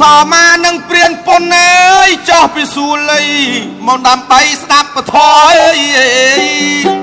[0.00, 0.02] ស
[0.32, 3.24] មានឹងព្រានពុនអើយចោះពីសួលី
[3.86, 5.68] មកដើម្បីស្ដាប់ពធអើ
[6.92, 6.93] យ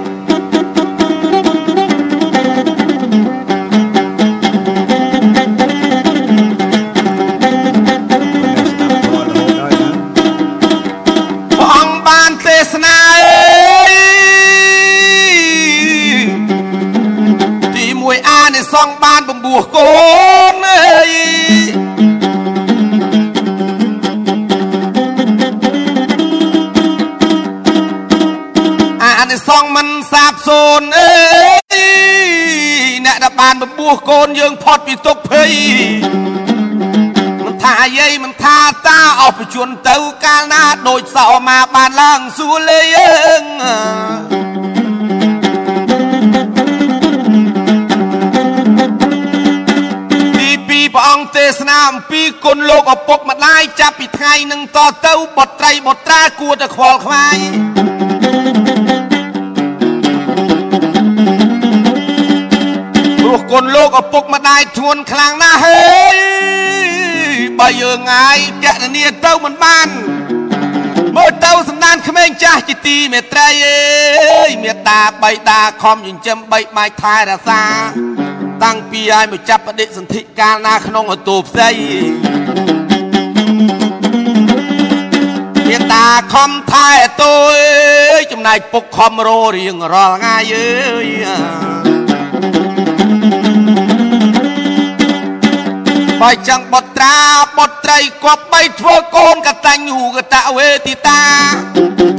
[19.76, 19.92] កូ
[20.54, 21.12] នអើយ
[29.20, 31.14] អានិសង្ឃមិនសាបសូន្យអើ
[31.60, 31.80] យ
[33.06, 35.52] អ្នកដែលបានបបួសកូនយើងផុតពីទុក្ខភ័យ
[37.46, 38.58] មិនថាយាយមិនថា
[38.88, 43.44] តាអស់ប្រជញ្ញទៅកាលណាដូចសោមាបានឡើងសួរលេយើង
[44.32, 44.41] ទី
[50.94, 57.38] ពីរព្រះអង្គទេសនាអំពីគុណលោកឪពុកម្ដាយចាប់ពីថ្ងៃនឹងតទៅបុត្រីបុត្រាគួរតែខ្វល់ខ្វាយ
[63.20, 66.16] ព្រោះគុណលោកឪពុកម្ដាយធ្ងន់ខ្លាំងណាស់ហើយ
[67.60, 69.88] បើយើងងាយពណនាទៅមិនបាន
[71.16, 78.31] មើលទៅសំដានក្មេងចាស់ជាទីមេត្រីអើយមេត្តាបៃតាខំចិញ្ចឹមបីបាច់ថែរក្សា
[78.64, 81.70] តាំងពីឲ្យមកចាប់បដិសន្ធិកាលណាក្នុងអតូផ្ទៃ
[85.68, 86.90] មេត្តាខំថែ
[87.22, 87.34] តូ
[88.12, 90.70] អើយចំណាយពុកខំរោរៀងរាល់ថ្ងៃអើ
[91.06, 91.08] យ
[96.22, 97.16] បើចង់បុត្រា
[97.58, 101.22] បុត្រីគប់បីធ្វើកូនកតញ្ញូកតវេទិតា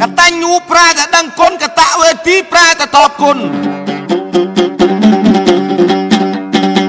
[0.03, 3.39] កតញ្ញូប្រែតែដឹងគុណកតវេទីប្រែតែតបគុណ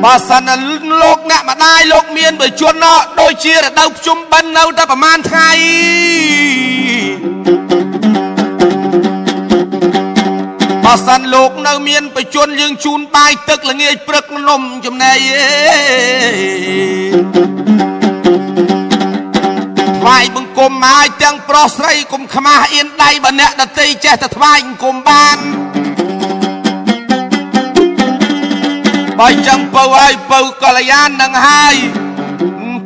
[0.04, 0.50] បើសិន
[1.02, 5.52] លោកអ្នកម្ដាយលោកមានបើជន់ណោះដូចជារដូវភ្ជុំបិណ្ឌនៅតែប្រហែលថ្ងៃ
[10.84, 15.46] បើសិនលោកនៅមានបជនយើងជូនបាយទឹកល្ងាចព្រឹកនំចំណែកអេ
[20.00, 25.38] ថ្វាយបង្គំមកទាំងប្រុសស្រីគុំខ្មាស់អៀនដៃបើអ្នកដតីចេះតែថ្វាយបង្គំបាន
[29.20, 31.76] បើចឹងពៅហើយពៅកល្យាននឹងហើយ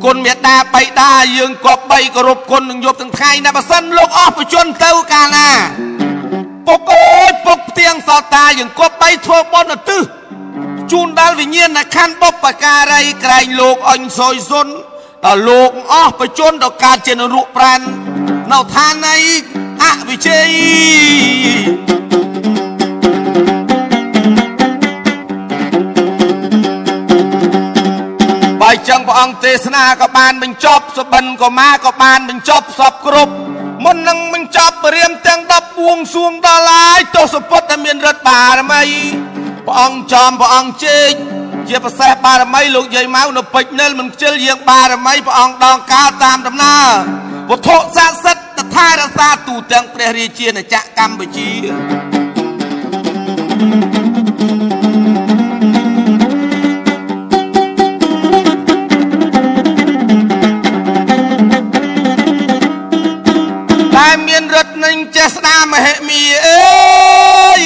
[0.04, 5.50] គុណមេត្តាបៃតាយើងគប់បីគោរពគុណនឹងយប់ទាំងថ្ងៃណាបើសិនលោកអស់បជនទៅកាលណា
[6.66, 10.02] ពុកអើយពុកផ្ទៀងសតាយើងគប់បីធ្វើបុណ្យឧទ្ទិស
[10.92, 14.66] ជូនដល់វិញ្ញាណខណ្ឌបុព្វការីក្រែងលោកអញសយសុន
[15.24, 17.80] ដល់លោកអស់បជនដល់ការជានរុប្រាន
[18.52, 19.16] នៅឋាននៃ
[19.82, 20.48] អវិជ័យ
[28.70, 33.34] បើចឹងព្រះអង្គទេសនាក៏បានបញ្ចប់សបិនក៏មកក៏បានបញ្ចប់សពគ្រប់
[33.84, 38.82] មុននឹងបញ្ចប់ព្រាមទាំង10បួងសួងដល់ឡាយទោសពុទ្ធដែលមានរិទ្ធបារមី
[39.66, 41.10] ព្រះអង្គចំព្រះអង្គជេក
[41.68, 46.88] ជាប្រសេះបារមីលោកយាយម៉ៅនៅពេជ្រនិលមិនខ្ជិលយាងបារមីព្រះអង្គដងកាលតាមដំណើរ
[47.50, 51.50] វត្ថុស័ក្តិសិទ្ធិតថារក្សាទូទាំងព្រះរាជាណាចក្រកម្ពុជា
[64.88, 67.62] នរត់នឹងចេះស្ដាមហិមីអើយ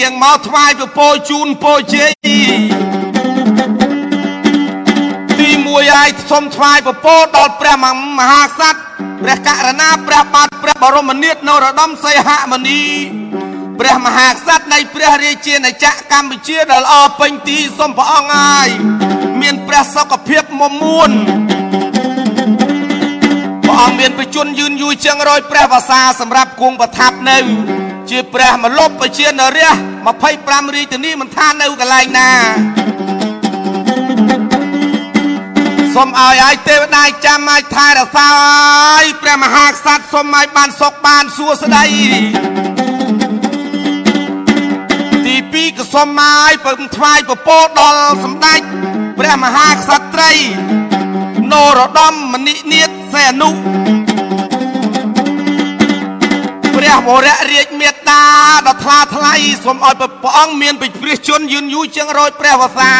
[0.00, 7.76] យាងមកថ្វាយពពោជូនពោជ័យទីមួយហើយសូមថ្វាយពពោដល់ព្រះ
[8.18, 8.80] មហាក្សត្រ
[9.22, 12.82] ព្រះករុណាព្រះបាទព្រះបរមនាថនរោត្តមសីហមុនី
[13.80, 18.68] ព្រះមហាក្សត្រនៃព្រះរាជាណាចក្រកម្ពុជាដ៏ល្អពេញទីសូមព្រះអង្គហើយ
[19.40, 21.47] មានព្រះសុខភាពមមួនព្រះ
[23.80, 27.38] អង្គមានបជនយឺនយូរជាងរយព្រះវសាសម្រាប់គង់ប្រថាប់នៅ
[28.10, 29.70] ជាព្រះមលុបបជានរះ
[30.24, 32.30] 25រាជធានីមិនថានៅកន្លែងណា
[35.94, 38.28] សូមឲ្យឲ្យទេវតាចាំឲ្យថែរក្សា
[38.94, 41.86] ឲ្យព្រះមហាក្សត្រសូមឲ្យបានសុខបានសួស្តី
[45.26, 48.60] ទី2កសុំមកពឹងថ្វាយពពកដល់សម្ដេច
[49.18, 50.32] ព្រះមហាក្សត្រី
[51.52, 53.50] នរោត្តមមនិនាថសេអនុ
[56.74, 58.24] ព្រះវរៈរាជមេត្តា
[58.66, 59.34] ដ៏ថ្លាថ្លៃ
[59.64, 62.94] សូមឲ្យព្រះអង្គមានពេជ្រព្រះជន្មយឺនយូរជាងរយព្រះវស្សា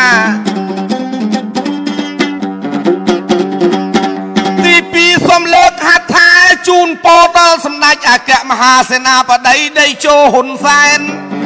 [4.65, 6.31] ទី2សូមលើកហាត់ថា
[6.69, 11.38] ជូនពរដល់សម្ដេចអគ្គមហាសេនាបតីដីជោហ៊ុនសែនប្រ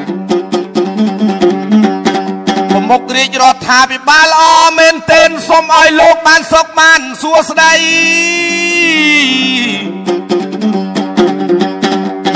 [2.90, 4.44] មុខរាជរដ្ឋាភិបាលល្អ
[4.78, 7.74] មែនទែនសូមឲ្យលោកបានសុខបានសួស្តី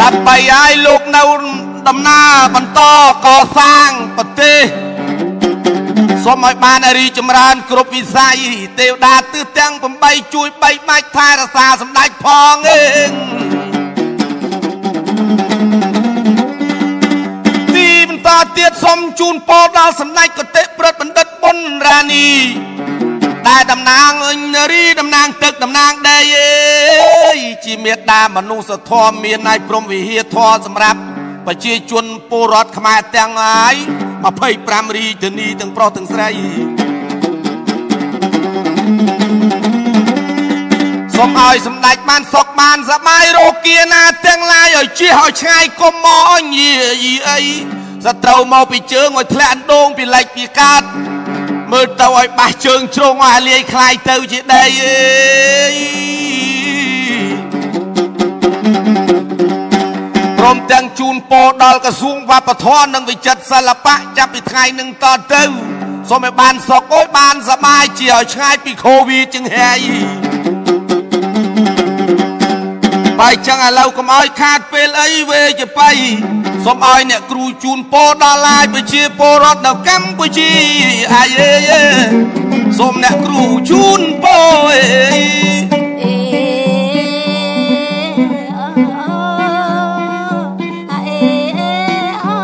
[0.01, 1.23] ដើម្បីឲ្យលោកនៅ
[1.89, 2.81] ដំណើរបន្ត
[3.25, 3.29] ក
[3.59, 4.63] សាងប្រទេស
[6.25, 8.37] សូមឲ្យបានរីកចម្រើន គ្រប់វិស័យ
[8.81, 9.73] ទេវតាទិសទាំង
[10.05, 13.11] 8ជួយបីបាច់ថែរក្សាសម្ដេចផងអេង
[15.11, 22.29] ទីបន្តទៀតសូមជូនពរដល់សម្ដេចកតិព្រឹទ្ធបណ្ឌិតប៊ុនរានី
[23.49, 31.01] ដែលតំណាងអញរីតំណាងទឹកតំណាងដីអើយជាមេត្តាមនុស្សធម៌មានឲ្យព្រមវិហារធម៌សម្រាប់
[31.47, 33.75] ប្រជាជនពលរដ្ឋខ្មែរទាំងឡាយ
[34.35, 36.31] 25រាជធានីទាំងប្រុសទាំងស្រី
[41.17, 46.71] សូមឲ្យសម្ដេចបានសុខបានសប្បាយរោគាណាទាំងឡាយឲ្យជិះឲ្យឆ្ងាយកុំមកអញយី
[47.05, 47.76] យីអី
[48.06, 50.88] សត្រូវមកពីជើងឲ្យធ្លាក់អណ្ដូងពីលិចពីកាត់
[51.72, 56.02] មើលទៅឲ្យបាសជើងជ្រុងឲ្យលាយคลายទៅជាដីអេ
[60.38, 65.44] ព្រមទាំងជូនពរដល់ក្រសួងវប្បធម៌និងវិចិត្រសិល្បៈចាប់ពីថ្ងៃនឹងតទៅ
[66.10, 69.80] សូមឲ្យបានសុខអើយបានសប្បាយជាឲ្យឆ្ងាយពីកូវីដជាងហើយ
[73.21, 75.91] បើចឹងឥឡូវកុំឲ្យខាតពេលអីវេជាបៃ
[76.65, 80.51] សូមឲ្យអ្នកគ្រូជូនពរដល់ឡាយប្រជាពលរដ្ឋនៅកម្ពុជា
[81.15, 81.85] អាយេយេ
[82.79, 84.83] សូមអ្នកគ្រូជូនពរអេ
[86.03, 86.53] អេអេ
[92.25, 92.39] អេ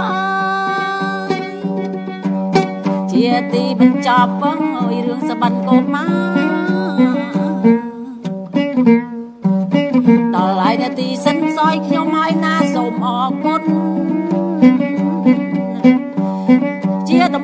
[3.11, 5.99] ជាទីបញ្ចប់បងអើយរឿងសបានកូនម
[6.71, 6.72] ក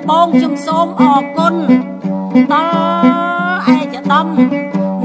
[0.08, 1.54] បងខ្ញុំសូមអរគុណ
[2.52, 4.26] ដល់ឯកឧត្តម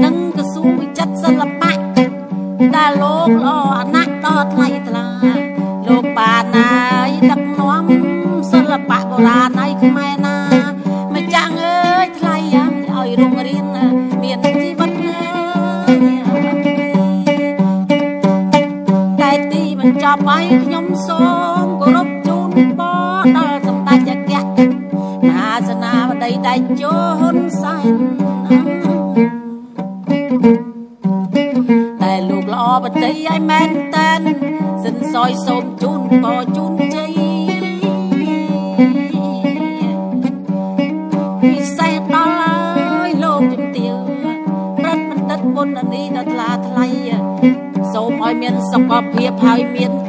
[0.04, 1.72] និងក្រសួងវិចិត្រសិល្បៈ
[2.76, 5.06] ដែលលោកល្អអាណត្តិដ៏ថ្លៃថ្លា
[5.88, 7.84] លោកបានហើយដឹកនាំ
[8.52, 10.23] សិល្បៈបុរាណឲ្យខ្មែរ
[26.74, 27.94] តីដៃជោហ៊ុនសែន
[32.00, 34.20] តែលោកល្អបតីឲ្យមែនតែន
[34.84, 37.12] សិនសយសូមជូនពរជូនជ័យ
[41.42, 42.56] ពិសេសដល់ហើ
[43.08, 43.96] យលោកជំទាវ
[44.78, 46.86] ប្រដ្ឋបណ្ឌិតបុណ្យនីដ៏ថ្លាថ្លៃ
[47.92, 50.03] សូមឲ្យមានសុខភាពហើយមាន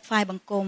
[0.00, 0.66] ក្រាបថ្វាយបង្គំ